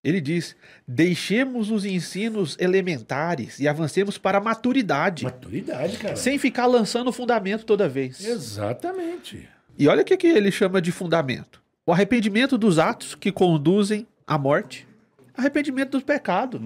[0.04, 0.56] Ele diz:
[0.88, 6.16] Deixemos os ensinos elementares e avancemos para a maturidade, Maturidade, cara.
[6.16, 8.24] sem ficar lançando fundamento toda vez.
[8.24, 9.48] Exatamente.
[9.78, 14.06] E olha o que, que ele chama de fundamento: o arrependimento dos atos que conduzem
[14.28, 14.88] à morte,
[15.36, 16.62] arrependimento dos pecados,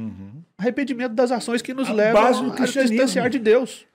[0.59, 2.97] arrependimento das ações que nos A levam a cristianismo.
[2.97, 3.87] distanciar de Deus.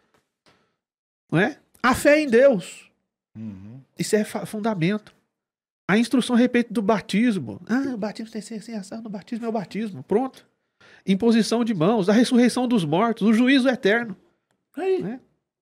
[1.30, 1.58] Não é?
[1.82, 2.90] A fé em Deus.
[3.36, 3.80] Uhum.
[3.98, 5.14] Isso é fundamento.
[5.86, 7.60] A instrução a respeito do batismo.
[7.68, 10.02] Ah, o batismo tem que ser sem ação, no batismo é o batismo.
[10.02, 10.46] Pronto.
[11.06, 14.16] Imposição de mãos, a ressurreição dos mortos, o juízo eterno.
[14.74, 15.02] Aí.
[15.02, 15.20] né?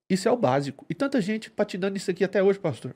[0.09, 0.85] Isso é o básico.
[0.89, 2.95] E tanta gente patinando isso aqui até hoje, pastor.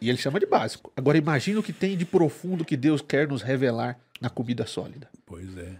[0.00, 0.92] E ele chama de básico.
[0.96, 5.08] Agora imagina o que tem de profundo que Deus quer nos revelar na comida sólida.
[5.24, 5.78] Pois é.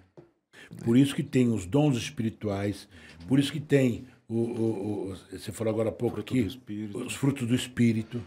[0.84, 2.88] Por isso que tem os dons espirituais,
[3.26, 6.99] por isso que tem o, o- o- você falou agora há pouco aqui, do Espírito.
[6.99, 8.22] os frutos do Espírito.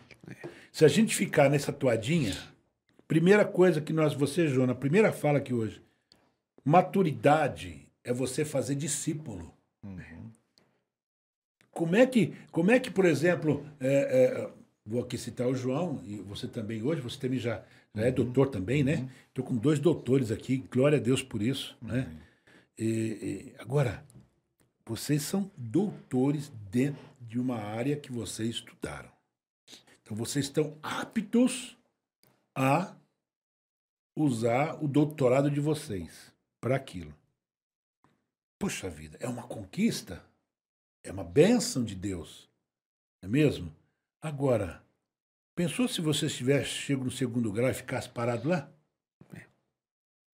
[0.71, 2.35] Se a gente ficar nessa toadinha,
[3.07, 5.81] primeira coisa que nós, você, Jona, primeira fala aqui hoje,
[6.65, 9.53] maturidade é você fazer discípulo.
[11.71, 14.49] Como é que, como é que por exemplo, é, é,
[14.85, 17.63] vou aqui citar o João, e você também hoje, você também já,
[17.95, 19.09] já é doutor também, né?
[19.29, 22.11] Estou com dois doutores aqui, glória a Deus por isso, né?
[22.77, 24.05] E- e, agora,
[24.85, 29.11] vocês são doutores dentro de uma área que vocês estudaram.
[30.01, 31.77] Então, vocês estão aptos
[32.55, 32.93] a
[34.17, 37.13] usar o doutorado de vocês para aquilo.
[38.59, 40.23] Poxa vida, é uma conquista?
[41.03, 42.49] É uma bênção de Deus.
[43.21, 43.73] Não é mesmo?
[44.23, 44.81] Agora,
[45.53, 48.71] pensou se você estivesse chego no segundo grau e ficasse parado lá?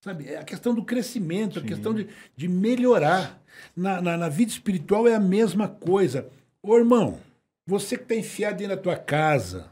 [0.01, 3.41] Sabe, é a questão do crescimento, a questão de, de melhorar.
[3.75, 6.29] Na, na, na vida espiritual é a mesma coisa.
[6.61, 7.19] Ô irmão,
[7.65, 9.69] você que está enfiado dentro da tua casa,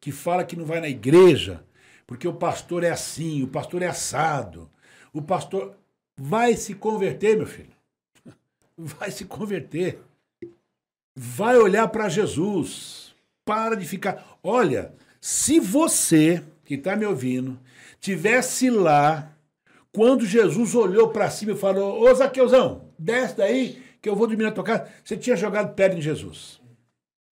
[0.00, 1.64] que fala que não vai na igreja,
[2.06, 4.68] porque o pastor é assim, o pastor é assado,
[5.12, 5.76] o pastor.
[6.14, 7.72] vai se converter, meu filho.
[8.76, 10.00] Vai se converter.
[11.16, 13.07] Vai olhar para Jesus.
[13.48, 14.38] Para de ficar.
[14.42, 17.58] Olha, se você que está me ouvindo
[17.98, 19.32] tivesse lá
[19.90, 24.42] quando Jesus olhou para cima e falou: Ô Zaqueuzão, desce daí que eu vou dormir
[24.44, 24.86] na tua casa.
[25.02, 26.60] Você tinha jogado pedra em Jesus.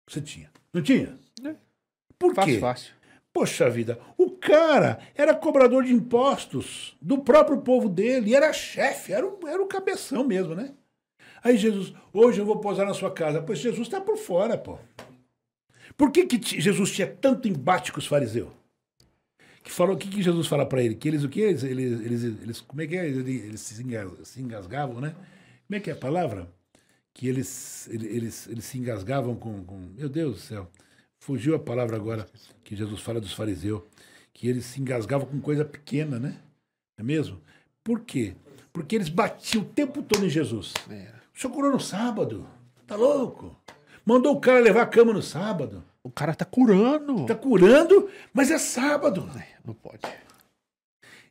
[0.09, 0.51] Você tinha.
[0.73, 1.19] Não tinha?
[1.45, 1.55] É.
[2.19, 2.61] Por Fácil, quê?
[2.61, 2.93] fácil.
[3.31, 9.27] Poxa vida, o cara era cobrador de impostos do próprio povo dele, era chefe, era,
[9.27, 10.73] o- era o cabeção mesmo, né?
[11.45, 13.43] Aí Jesus, hoje eu vou posar na sua casa.
[13.43, 14.79] Pois Jesus está por fora, pô.
[15.97, 18.51] Por que, que Jesus tinha tanto embate com os fariseus?
[19.63, 20.95] Que falou, o que, que Jesus fala para ele?
[20.95, 21.41] Que eles o quê?
[21.41, 23.07] Eles, eles, eles, eles- como é que é?
[23.09, 25.15] Eles, eles se, engas- se engasgavam, né?
[25.67, 26.49] Como é que é a palavra?
[27.13, 29.79] Que eles, eles, eles, eles se engasgavam com, com.
[29.97, 30.71] Meu Deus do céu.
[31.19, 32.29] Fugiu a palavra agora
[32.63, 33.83] que Jesus fala dos fariseus.
[34.33, 36.39] Que eles se engasgavam com coisa pequena, né?
[36.99, 37.41] Não é mesmo?
[37.83, 38.35] Por quê?
[38.73, 40.75] Porque eles batiam o tempo todo em Jesus.
[40.91, 41.11] É.
[41.35, 42.47] O senhor curou no sábado.
[42.87, 43.57] Tá louco?
[44.07, 45.83] Mandou o cara levar a cama no sábado.
[46.01, 47.27] O cara tá curando.
[47.27, 49.29] Tá curando, mas é sábado.
[49.65, 50.01] Não pode.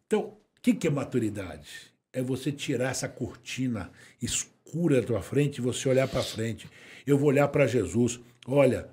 [0.05, 1.93] Então, o que, que é maturidade?
[2.11, 3.89] É você tirar essa cortina
[4.21, 6.69] escura da tua frente e você olhar para frente.
[7.07, 8.19] Eu vou olhar para Jesus.
[8.45, 8.89] Olha,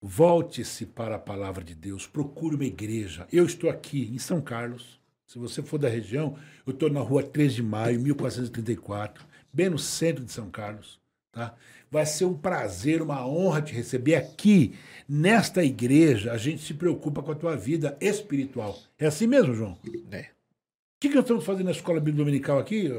[0.00, 2.06] volte-se para a palavra de Deus.
[2.06, 3.26] Procure uma igreja.
[3.32, 5.00] Eu estou aqui em São Carlos.
[5.26, 9.78] Se você for da região, eu estou na rua 3 de maio, 1434, bem no
[9.78, 10.97] centro de São Carlos.
[11.38, 11.54] Tá?
[11.90, 14.74] Vai ser um prazer, uma honra te receber aqui.
[15.08, 18.76] Nesta igreja, a gente se preocupa com a tua vida espiritual.
[18.98, 19.78] É assim mesmo, João?
[19.86, 20.28] O É.
[21.00, 22.90] que, que nós estamos fazendo na escola bíblica dominical aqui?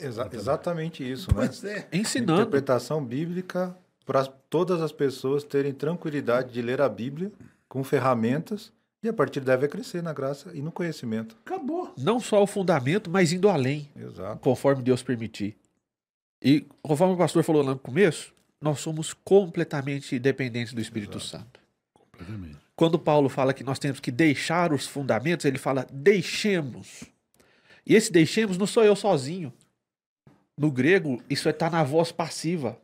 [0.00, 1.46] Exa- exatamente isso, né?
[1.46, 1.86] Pois é.
[1.92, 2.40] Ensinando.
[2.40, 7.30] Interpretação bíblica para todas as pessoas terem tranquilidade de ler a Bíblia
[7.68, 11.36] com ferramentas e a partir daí vai crescer na graça e no conhecimento.
[11.44, 11.92] Acabou.
[11.98, 14.38] Não só o fundamento, mas indo além, Exato.
[14.40, 15.56] conforme Deus permitir.
[16.42, 21.60] E conforme o pastor falou lá no começo, nós somos completamente dependentes do Espírito Santo.
[21.92, 22.56] Completamente.
[22.76, 27.04] Quando Paulo fala que nós temos que deixar os fundamentos, ele fala deixemos.
[27.84, 29.52] E esse deixemos não sou eu sozinho.
[30.56, 32.78] No grego, isso está na voz passiva.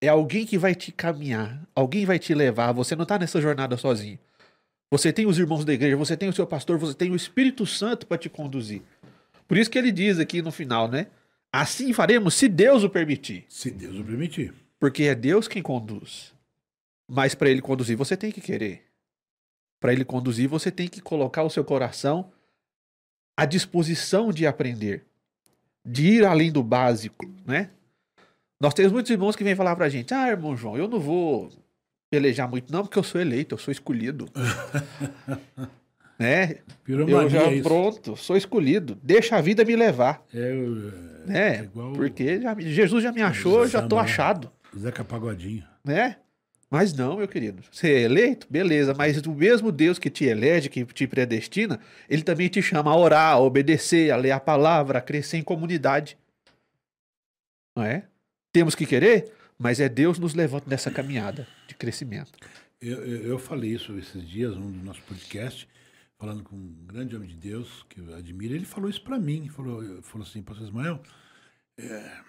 [0.00, 2.72] É alguém que vai te caminhar, alguém vai te levar.
[2.72, 4.18] Você não está nessa jornada sozinho.
[4.90, 7.64] Você tem os irmãos da igreja, você tem o seu pastor, você tem o Espírito
[7.64, 8.82] Santo para te conduzir.
[9.46, 11.06] Por isso que ele diz aqui no final, né?
[11.52, 13.44] Assim faremos se Deus o permitir.
[13.48, 14.54] Se Deus o permitir.
[14.78, 16.32] Porque é Deus quem conduz.
[17.08, 18.86] Mas para ele conduzir, você tem que querer.
[19.80, 22.30] Para ele conduzir, você tem que colocar o seu coração
[23.36, 25.04] à disposição de aprender,
[25.84, 27.70] de ir além do básico, né?
[28.60, 31.50] Nós temos muitos irmãos que vêm falar pra gente: "Ah, irmão João, eu não vou
[32.10, 34.28] pelejar muito não, porque eu sou eleito, eu sou escolhido".
[36.20, 36.56] né?
[36.84, 37.62] Virou Eu já isso.
[37.62, 38.98] pronto, sou escolhido.
[39.02, 40.52] Deixa a vida me levar, É
[41.26, 41.56] né?
[41.56, 43.88] é igual Porque já- Jesus já me achou, eu já né?
[43.98, 45.64] achado Zeca Pagodinho.
[45.84, 46.16] né?
[46.70, 47.64] Mas não, meu querido.
[47.72, 52.22] Você é eleito, beleza, mas o mesmo Deus que te elege, que te predestina, ele
[52.22, 56.16] também te chama a orar, a obedecer, a ler a palavra, a crescer em comunidade.
[57.76, 58.04] Não é?
[58.52, 62.30] Temos que querer, mas é Deus nos levando nessa caminhada de crescimento.
[62.80, 65.66] Eu, eu, eu falei isso esses dias, num do nosso podcast,
[66.20, 69.48] falando com um grande homem de Deus, que eu admiro, ele falou isso para mim,
[69.48, 71.00] falou, falou assim, pastor Ismael,
[71.78, 72.20] é,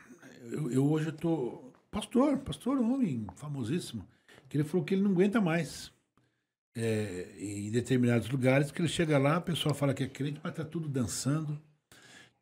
[0.49, 4.07] eu, eu hoje estou pastor, pastor, um homem famosíssimo,
[4.47, 5.91] que ele falou que ele não aguenta mais.
[6.73, 10.53] É, em determinados lugares, que ele chega lá, a pessoa fala que é crente, mas
[10.53, 11.61] está tudo dançando,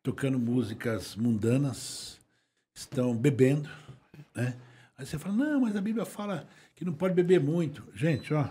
[0.03, 2.19] tocando músicas mundanas,
[2.75, 3.67] estão bebendo,
[4.35, 4.55] né?
[4.95, 7.83] Aí você fala, não, mas a Bíblia fala que não pode beber muito.
[7.95, 8.47] Gente, ó,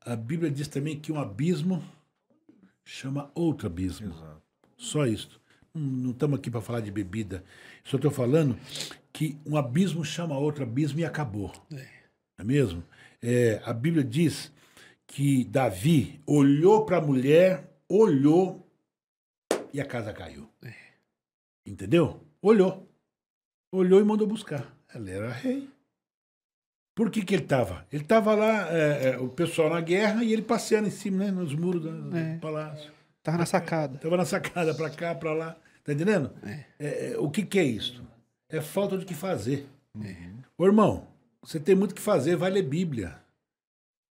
[0.00, 1.84] a Bíblia diz também que um abismo
[2.86, 4.14] chama outro abismo.
[4.78, 5.40] Só isso.
[5.74, 7.44] Não estamos aqui para falar de bebida.
[7.84, 8.56] Só estou falando
[9.12, 11.52] que um abismo chama outro abismo e acabou.
[11.70, 11.78] Não
[12.38, 12.82] é mesmo?
[13.20, 14.52] É, a Bíblia diz
[15.06, 18.66] que Davi olhou para a mulher, olhou
[19.72, 20.48] e a casa caiu.
[21.66, 22.24] Entendeu?
[22.40, 22.88] Olhou.
[23.72, 24.74] Olhou e mandou buscar.
[24.94, 25.68] Ela era rei.
[26.96, 27.86] Por que, que ele estava?
[27.92, 31.30] Ele estava lá, é, é, o pessoal na guerra e ele passeando em cima, né,
[31.30, 32.38] nos muros do, do É.
[32.38, 32.90] palácio.
[33.22, 33.96] Tava na sacada.
[33.96, 35.56] Estava na sacada, para cá, para lá.
[35.84, 36.30] Tá entendendo?
[36.42, 36.64] É,
[37.12, 38.02] é, o que, que é isso?
[38.48, 39.68] É falta de que fazer.
[40.56, 41.06] Ô, irmão,
[41.42, 43.18] você tem muito o que fazer, vai ler Bíblia.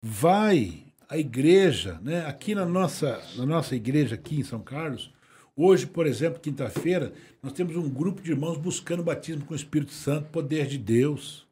[0.02, 2.26] Vai à igreja, né?
[2.26, 5.10] Aqui na nossa, na nossa igreja, aqui em São Carlos,
[5.56, 7.12] hoje, por exemplo, quinta-feira,
[7.42, 11.46] nós temos um grupo de irmãos buscando batismo com o Espírito Santo, poder de Deus.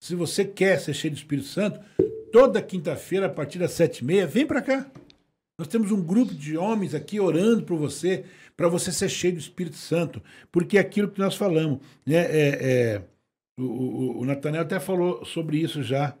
[0.00, 1.78] Se você quer ser cheio do Espírito Santo,
[2.32, 4.90] toda quinta-feira, a partir das sete e meia, vem para cá.
[5.58, 8.24] Nós temos um grupo de homens aqui orando por você,
[8.56, 11.80] para você ser cheio do Espírito Santo, porque é aquilo que nós falamos.
[12.06, 12.16] Né?
[12.16, 13.08] É, é,
[13.58, 16.16] o, o, o Nathaniel até falou sobre isso já.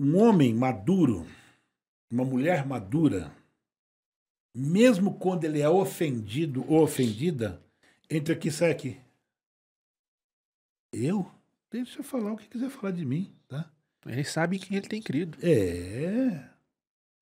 [0.00, 1.26] Um homem maduro,
[2.10, 3.30] uma mulher madura,
[4.56, 7.62] mesmo quando ele é ofendido ou ofendida,
[8.10, 8.96] entra aqui e sai aqui.
[10.94, 11.30] Eu?
[11.72, 13.70] Deixa eu falar o que quiser falar de mim, tá?
[14.06, 15.38] Ele sabe em quem ele tem crido.
[15.42, 16.44] É.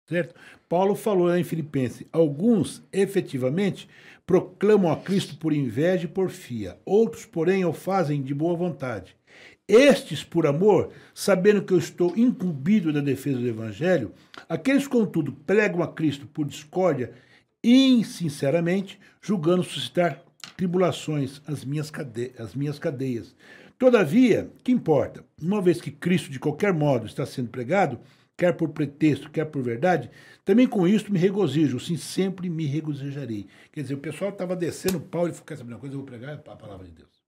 [0.08, 0.34] Certo?
[0.68, 3.88] Paulo falou em Filipenses: alguns efetivamente
[4.26, 9.16] proclamam a Cristo por inveja e porfia, outros, porém, o fazem de boa vontade.
[9.68, 14.12] Estes por amor, sabendo que eu estou incumbido da defesa do Evangelho,
[14.48, 17.12] aqueles, contudo, pregam a Cristo por discórdia,
[17.62, 20.24] insinceramente, julgando suscitar
[20.56, 23.32] tribulações às minhas, cade às minhas cadeias.
[23.80, 25.24] Todavia, que importa?
[25.40, 27.98] Uma vez que Cristo, de qualquer modo, está sendo pregado,
[28.36, 30.10] quer por pretexto, quer por verdade,
[30.44, 33.48] também com isso me regozijo, sim, sempre me regozijarei.
[33.72, 35.94] Quer dizer, o pessoal estava descendo o pau e falou: quer saber uma coisa?
[35.94, 37.22] Eu vou pregar a palavra de Deus.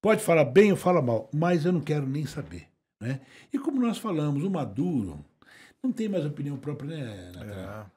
[0.00, 2.68] Pode falar bem ou fala mal, mas eu não quero nem saber.
[3.00, 3.20] Né?
[3.52, 5.24] E como nós falamos, o maduro
[5.82, 7.90] não tem mais opinião própria, né, Natália?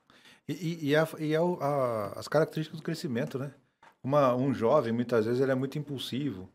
[0.49, 0.51] É.
[0.51, 3.51] E, e, a, e a, a, as características do crescimento, né?
[4.03, 6.49] Uma, um jovem, muitas vezes, ele é muito impulsivo.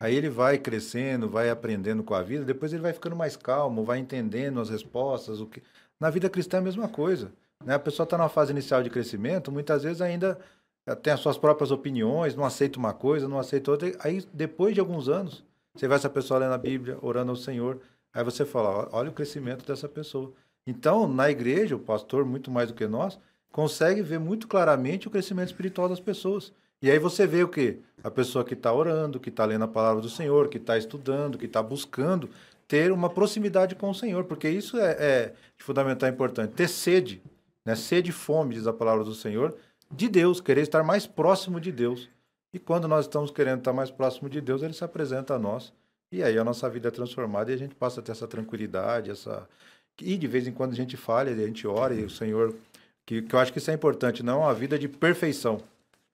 [0.00, 3.84] Aí ele vai crescendo, vai aprendendo com a vida, depois ele vai ficando mais calmo,
[3.84, 5.40] vai entendendo as respostas.
[5.40, 5.62] O que...
[5.98, 7.32] Na vida cristã é a mesma coisa.
[7.64, 7.74] Né?
[7.74, 10.38] A pessoa está na fase inicial de crescimento, muitas vezes ainda
[10.86, 13.92] eh, tem as suas próprias opiniões, não aceita uma coisa, não aceita outra.
[14.00, 15.44] Aí, depois de alguns anos,
[15.74, 17.80] você vai essa pessoa lendo a Bíblia, orando ao Senhor,
[18.12, 20.32] aí você fala, olha o crescimento dessa pessoa.
[20.66, 23.18] Então, na igreja, o pastor, muito mais do que nós,
[23.50, 26.52] consegue ver muito claramente o crescimento espiritual das pessoas.
[26.80, 27.78] E aí você vê o quê?
[28.02, 31.36] A pessoa que está orando, que está lendo a palavra do Senhor, que está estudando,
[31.36, 32.30] que está buscando
[32.68, 36.52] ter uma proximidade com o Senhor, porque isso é, é fundamental importante.
[36.52, 37.22] Ter sede,
[37.64, 37.74] né?
[37.74, 39.56] sede e fome, diz a palavra do Senhor,
[39.90, 42.08] de Deus, querer estar mais próximo de Deus.
[42.52, 45.72] E quando nós estamos querendo estar mais próximo de Deus, ele se apresenta a nós.
[46.12, 49.10] E aí a nossa vida é transformada e a gente passa a ter essa tranquilidade,
[49.10, 49.48] essa.
[50.00, 52.54] E de vez em quando a gente falha, a gente ora e o Senhor.
[53.04, 55.62] Que, que eu acho que isso é importante, não é uma vida de perfeição.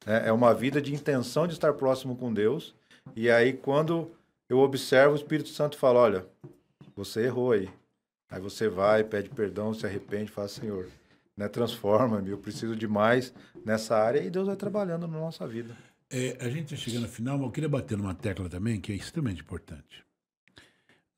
[0.07, 0.29] Né?
[0.29, 2.75] É uma vida de intenção de estar próximo com Deus.
[3.15, 4.11] E aí, quando
[4.49, 6.27] eu observo, o Espírito Santo fala: Olha,
[6.95, 7.69] você errou aí.
[8.31, 10.89] Aí você vai, pede perdão, se arrepende, fala: Senhor,
[11.37, 13.33] né, transforma-me, eu preciso de mais
[13.65, 15.77] nessa área e Deus vai trabalhando na nossa vida.
[16.11, 18.93] É, a gente está chegando ao final, mas eu queria bater numa tecla também que
[18.93, 20.05] é extremamente importante.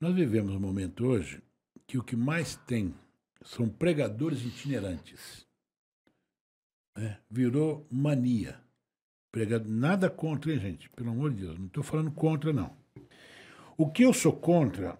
[0.01, 1.43] Nós vivemos um momento hoje
[1.87, 2.95] que o que mais tem
[3.43, 5.47] são pregadores itinerantes.
[6.97, 8.59] É, virou mania.
[9.37, 10.89] Pregado, nada contra, hein, gente?
[10.97, 12.75] Pelo amor de Deus, não estou falando contra, não.
[13.77, 14.99] O que eu sou contra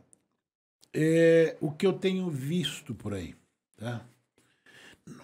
[0.93, 3.35] é o que eu tenho visto por aí,
[3.79, 4.07] tá?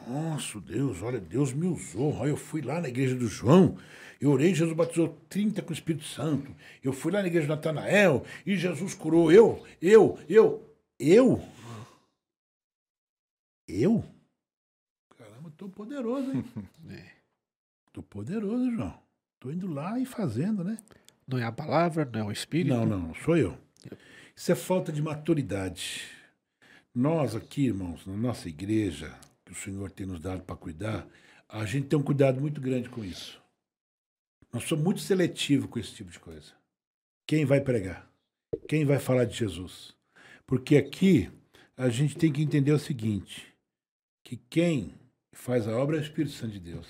[0.09, 2.15] Nossa, Deus, olha, Deus me usou.
[2.15, 3.77] Olha, eu fui lá na igreja do João,
[4.19, 6.51] eu orei, Jesus batizou 30 com o Espírito Santo.
[6.83, 9.31] Eu fui lá na igreja do Natanael e Jesus curou.
[9.31, 11.43] Eu, eu, eu, eu.
[13.69, 14.03] Eu?
[15.19, 16.43] Caramba, tô poderoso, hein?
[16.89, 17.13] é.
[17.93, 19.02] Tô poderoso, João.
[19.43, 20.79] Tô indo lá e fazendo, né?
[21.27, 22.73] Não é a palavra, não é o Espírito?
[22.73, 23.59] Não, não, sou eu.
[24.37, 26.05] Isso é falta de maturidade.
[26.95, 31.09] Nós aqui, irmãos, na nossa igreja, que o Senhor tem nos dado para cuidar,
[31.49, 33.43] a gente tem um cuidado muito grande com isso.
[34.53, 36.53] Nós somos muito seletivos com esse tipo de coisa.
[37.27, 38.09] Quem vai pregar?
[38.69, 39.93] Quem vai falar de Jesus?
[40.47, 41.29] Porque aqui
[41.77, 43.53] a gente tem que entender o seguinte:
[44.23, 44.95] que quem
[45.33, 46.87] faz a obra é o Espírito Santo de Deus.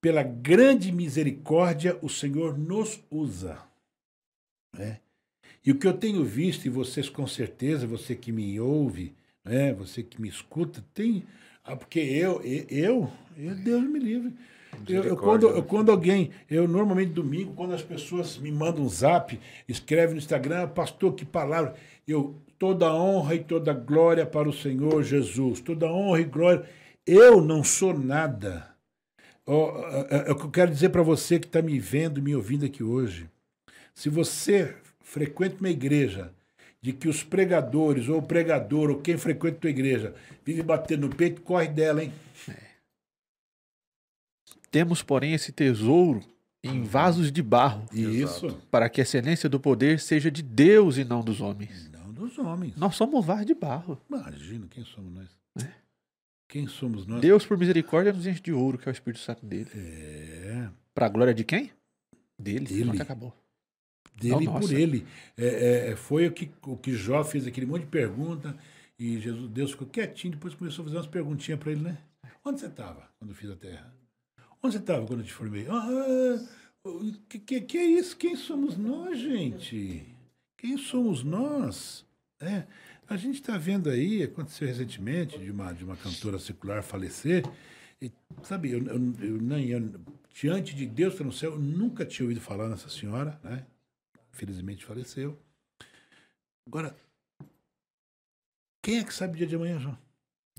[0.00, 3.58] Pela grande misericórdia, o Senhor nos usa.
[4.72, 5.00] Né?
[5.64, 9.72] E o que eu tenho visto, e vocês com certeza, você que me ouve, né?
[9.74, 11.24] Você que me escuta, tem.
[11.64, 14.32] Ah, porque eu, eu, eu, Deus me livre.
[14.86, 18.88] Eu, eu, quando, eu, quando alguém, eu normalmente domingo, quando as pessoas me mandam um
[18.88, 21.74] zap, escreve no Instagram, pastor, que palavra.
[22.06, 26.64] Eu, toda honra e toda glória para o Senhor Jesus, toda honra e glória.
[27.06, 28.77] Eu não sou nada.
[30.26, 32.82] É o que eu quero dizer para você que está me vendo, me ouvindo aqui
[32.82, 33.28] hoje.
[33.94, 36.30] Se você frequenta uma igreja
[36.82, 41.08] de que os pregadores, ou o pregador, ou quem frequenta a tua igreja, vive batendo
[41.08, 42.12] no peito, corre dela, hein?
[42.48, 42.68] É.
[44.70, 46.22] Temos, porém, esse tesouro
[46.62, 47.86] em vasos de barro.
[47.92, 48.50] Isso.
[48.70, 51.90] Para que a excelência do poder seja de Deus e não dos homens.
[51.90, 52.76] Não dos homens.
[52.76, 54.00] Nós somos vasos de barro.
[54.08, 55.28] Imagina, quem somos nós?
[55.64, 55.87] É.
[56.48, 57.20] Quem somos nós?
[57.20, 59.70] Deus, por misericórdia, nos enche de ouro, que é o Espírito Santo dele.
[59.74, 60.68] É.
[60.94, 61.70] Para a glória de quem?
[62.38, 62.66] Dele.
[62.66, 63.02] Dele.
[63.02, 63.34] acabou
[64.20, 65.06] dele não, por ele.
[65.36, 68.56] É, é, foi o que, o que Jó fez aquele monte de pergunta
[68.98, 71.98] E Jesus, Deus ficou quietinho, depois começou a fazer umas perguntinhas para ele, né?
[72.44, 73.94] Onde você estava quando eu fiz a terra?
[74.62, 75.66] Onde você estava quando eu te formei?
[75.68, 76.40] Ah,
[77.28, 78.16] que, que, que é isso?
[78.16, 80.04] Quem somos nós, gente?
[80.56, 82.04] Quem somos nós?
[82.40, 82.64] É,
[83.08, 87.42] a gente está vendo aí, aconteceu recentemente, de uma, de uma cantora secular falecer.
[88.00, 90.00] E, sabe, eu, eu, eu, nem, eu,
[90.32, 93.64] diante de Deus que está no céu, eu nunca tinha ouvido falar nessa senhora, né?
[94.30, 95.38] Felizmente faleceu.
[96.66, 96.94] Agora,
[98.82, 99.98] quem é que sabe o dia de amanhã, João?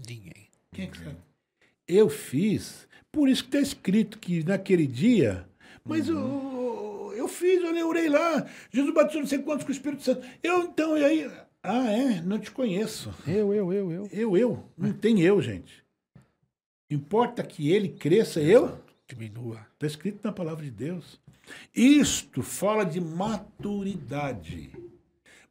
[0.08, 0.50] Ninguém.
[0.74, 1.18] Quem é que sabe?
[1.88, 5.47] Eu fiz, por isso que está escrito que naquele dia,
[5.86, 10.04] mas eu, eu fiz, eu orei lá, Jesus batizou não sei quantos com o Espírito
[10.04, 10.28] Santo.
[10.43, 11.32] Eu então, e aí,
[11.64, 12.22] ah, é?
[12.22, 13.14] Não te conheço.
[13.28, 14.10] Eu, eu, eu, eu.
[14.12, 14.66] Eu, eu.
[14.78, 15.84] Não tem eu, gente.
[16.89, 18.80] Importa que ele cresça, eu
[19.10, 19.66] Diminua.
[19.74, 21.20] Está escrito na palavra de Deus.
[21.74, 24.72] Isto fala de maturidade.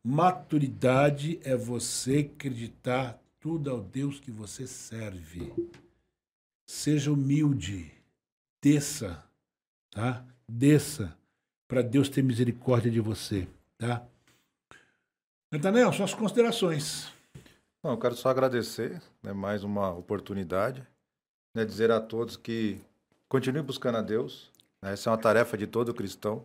[0.03, 5.53] Maturidade é você acreditar tudo ao Deus que você serve.
[6.65, 7.93] Seja humilde.
[8.63, 9.25] Desça,
[9.91, 10.25] tá?
[10.49, 11.17] Desça
[11.67, 14.07] para Deus ter misericórdia de você, tá?
[15.51, 17.11] Natanel, suas considerações.
[17.83, 20.87] Não, eu quero só agradecer, né, mais uma oportunidade,
[21.55, 22.79] né, dizer a todos que
[23.31, 24.51] continue buscando a Deus.
[24.83, 26.45] Né, essa é uma tarefa de todo cristão,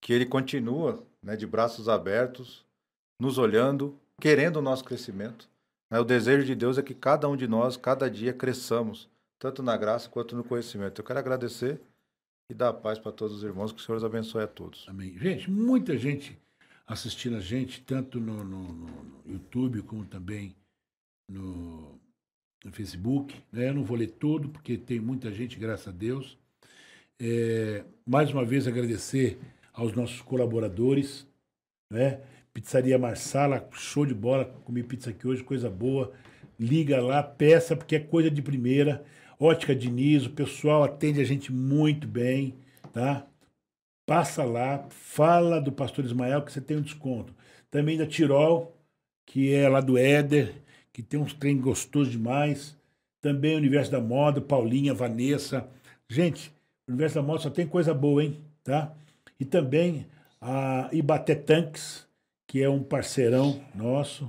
[0.00, 2.64] que ele continua né, de braços abertos,
[3.20, 5.46] nos olhando, querendo o nosso crescimento.
[5.90, 9.06] Né, o desejo de Deus é que cada um de nós, cada dia, cresçamos,
[9.38, 10.98] tanto na graça quanto no conhecimento.
[10.98, 11.78] Eu quero agradecer
[12.50, 14.86] e dar paz para todos os irmãos, que o Senhor os abençoe a todos.
[14.88, 15.18] Amém.
[15.18, 16.38] Gente, muita gente
[16.90, 20.56] assistindo a gente, tanto no, no, no YouTube como também
[21.28, 21.96] no,
[22.64, 23.32] no, Facebook.
[23.52, 23.68] Né?
[23.68, 26.36] Eu não vou ler tudo, porque tem muita gente, graças a Deus.
[27.20, 29.38] É, mais uma vez agradecer
[29.72, 31.28] aos nossos colaboradores,
[31.92, 32.22] né?
[32.52, 36.12] Pizzaria Marsala, show de bola, comi pizza aqui hoje, coisa boa.
[36.58, 39.04] Liga lá, peça, porque é coisa de primeira.
[39.38, 42.56] Ótica Diniz, o pessoal atende a gente muito bem,
[42.92, 43.29] tá?
[44.10, 47.32] Passa lá, fala do Pastor Ismael que você tem um desconto.
[47.70, 48.76] Também da Tirol,
[49.24, 50.52] que é lá do Éder,
[50.92, 52.76] que tem uns trem gostosos demais.
[53.20, 55.68] Também o Universo da Moda, Paulinha, Vanessa.
[56.08, 56.52] Gente,
[56.88, 58.40] o Universo da Moda só tem coisa boa, hein?
[58.64, 58.92] Tá?
[59.38, 60.08] E também
[60.40, 62.04] a Ibaté Tanques,
[62.48, 64.28] que é um parceirão nosso,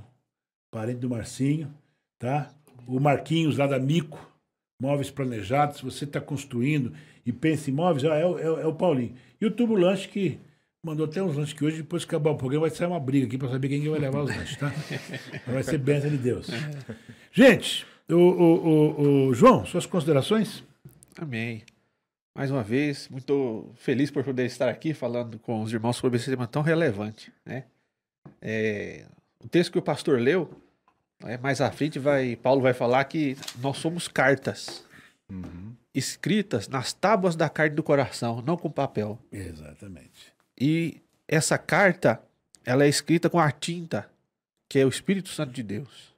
[0.70, 1.74] parente do Marcinho,
[2.20, 2.54] tá?
[2.86, 4.30] O Marquinhos lá da Mico,
[4.80, 5.80] Móveis Planejados.
[5.80, 6.92] Você está construindo
[7.24, 9.14] e pensa em móveis, é, é, é o Paulinho.
[9.40, 10.38] E o Tubo Lanche, que
[10.84, 13.26] mandou até uns lanches que hoje, depois que acabar o programa, vai sair uma briga
[13.26, 14.72] aqui para saber quem vai levar os lanches, tá?
[15.46, 16.48] Vai ser bênção de Deus.
[17.30, 20.64] Gente, o, o, o, o João, suas considerações?
[21.16, 21.62] Amém.
[22.34, 26.30] Mais uma vez, muito feliz por poder estar aqui falando com os irmãos sobre esse
[26.30, 27.32] tema tão relevante.
[27.44, 27.64] Né?
[28.40, 29.06] É,
[29.38, 30.50] o texto que o pastor leu,
[31.24, 34.84] é, mais à frente, vai, Paulo vai falar que nós somos cartas
[35.32, 35.74] Uhum.
[35.94, 39.18] Escritas nas tábuas da carne do coração, não com papel.
[39.30, 40.32] Exatamente.
[40.58, 42.22] E essa carta,
[42.64, 44.10] ela é escrita com a tinta,
[44.68, 46.14] que é o Espírito Santo de Deus.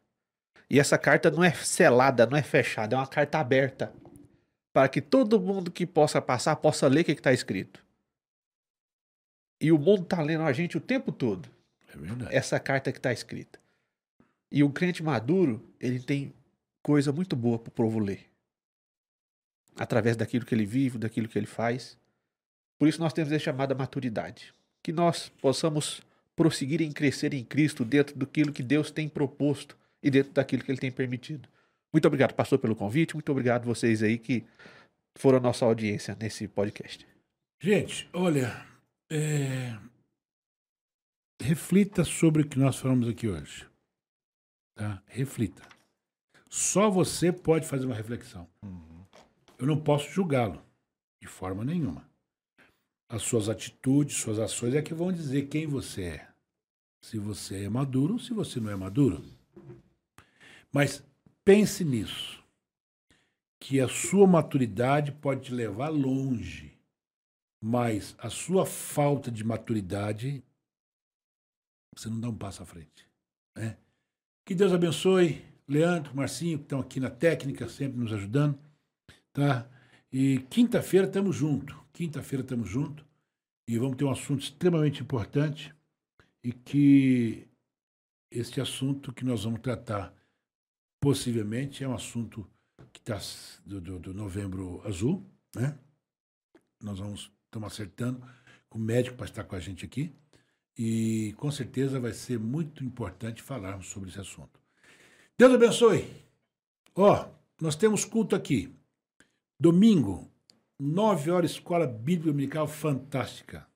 [0.70, 3.92] E essa carta não é selada, não é fechada, é uma carta aberta.
[4.72, 7.84] Para que todo mundo que possa passar possa ler o que está escrito.
[9.60, 11.48] E o mundo está lendo a gente o tempo todo.
[11.92, 12.34] É verdade.
[12.34, 13.58] Essa carta que está escrita.
[14.50, 16.34] E o crente maduro, ele tem
[16.82, 18.33] coisa muito boa para o povo ler.
[19.76, 21.98] Através daquilo que ele vive, daquilo que ele faz.
[22.78, 24.52] Por isso nós temos a chamada maturidade.
[24.82, 26.02] Que nós possamos
[26.36, 30.70] prosseguir em crescer em Cristo dentro daquilo que Deus tem proposto e dentro daquilo que
[30.70, 31.48] Ele tem permitido.
[31.92, 33.14] Muito obrigado, pastor, pelo convite.
[33.14, 34.44] Muito obrigado vocês aí que
[35.16, 37.06] foram a nossa audiência nesse podcast.
[37.60, 38.66] Gente, olha,
[39.10, 39.78] é,
[41.40, 43.66] reflita sobre o que nós falamos aqui hoje.
[44.74, 45.00] Tá?
[45.06, 45.62] Reflita.
[46.48, 48.48] Só você pode fazer uma reflexão.
[49.58, 50.62] Eu não posso julgá-lo,
[51.20, 52.08] de forma nenhuma.
[53.08, 56.28] As suas atitudes, suas ações é que vão dizer quem você é.
[57.04, 59.22] Se você é maduro se você não é maduro.
[60.72, 61.04] Mas
[61.44, 62.42] pense nisso.
[63.60, 66.76] Que a sua maturidade pode te levar longe.
[67.62, 70.42] Mas a sua falta de maturidade,
[71.94, 73.08] você não dá um passo à frente.
[73.56, 73.76] Né?
[74.44, 75.44] Que Deus abençoe.
[75.66, 78.58] Leandro, Marcinho, que estão aqui na técnica, sempre nos ajudando.
[79.34, 79.68] Tá?
[80.12, 81.76] E quinta-feira estamos juntos.
[81.92, 83.04] Quinta-feira estamos juntos.
[83.68, 85.74] E vamos ter um assunto extremamente importante.
[86.42, 87.48] E que
[88.30, 90.14] este assunto que nós vamos tratar,
[91.00, 92.48] possivelmente, é um assunto
[92.92, 93.18] que está
[93.66, 95.26] do, do, do novembro azul.
[95.54, 95.76] Né?
[96.80, 98.20] Nós vamos estamos acertando
[98.68, 100.14] com o médico para estar com a gente aqui.
[100.76, 104.60] E com certeza vai ser muito importante falarmos sobre esse assunto.
[105.36, 106.08] Deus abençoe.
[106.94, 107.28] Ó,
[107.60, 108.74] nós temos culto aqui.
[109.58, 110.28] Domingo,
[110.78, 113.66] 9 horas, Escola Bíblica Dominical Fantástica.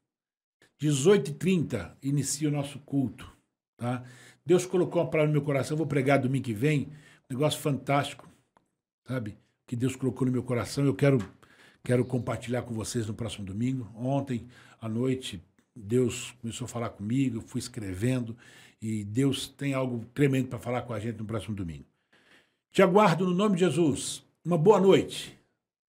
[0.83, 3.31] 18h30 inicia o nosso culto.
[3.77, 4.05] Tá?
[4.45, 6.89] Deus colocou uma palavra no meu coração, vou pregar domingo que vem.
[7.31, 8.29] Negócio fantástico,
[9.07, 9.37] sabe?
[9.67, 10.85] Que Deus colocou no meu coração.
[10.85, 11.19] Eu quero,
[11.85, 13.89] quero compartilhar com vocês no próximo domingo.
[13.95, 14.49] Ontem
[14.81, 15.41] à noite,
[15.77, 18.37] Deus começou a falar comigo, eu fui escrevendo.
[18.83, 21.85] E Deus tem algo tremendo para falar com a gente no próximo domingo.
[22.73, 24.25] Te aguardo no nome de Jesus.
[24.45, 25.38] Uma boa noite.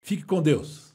[0.01, 0.88] Fique com Deus.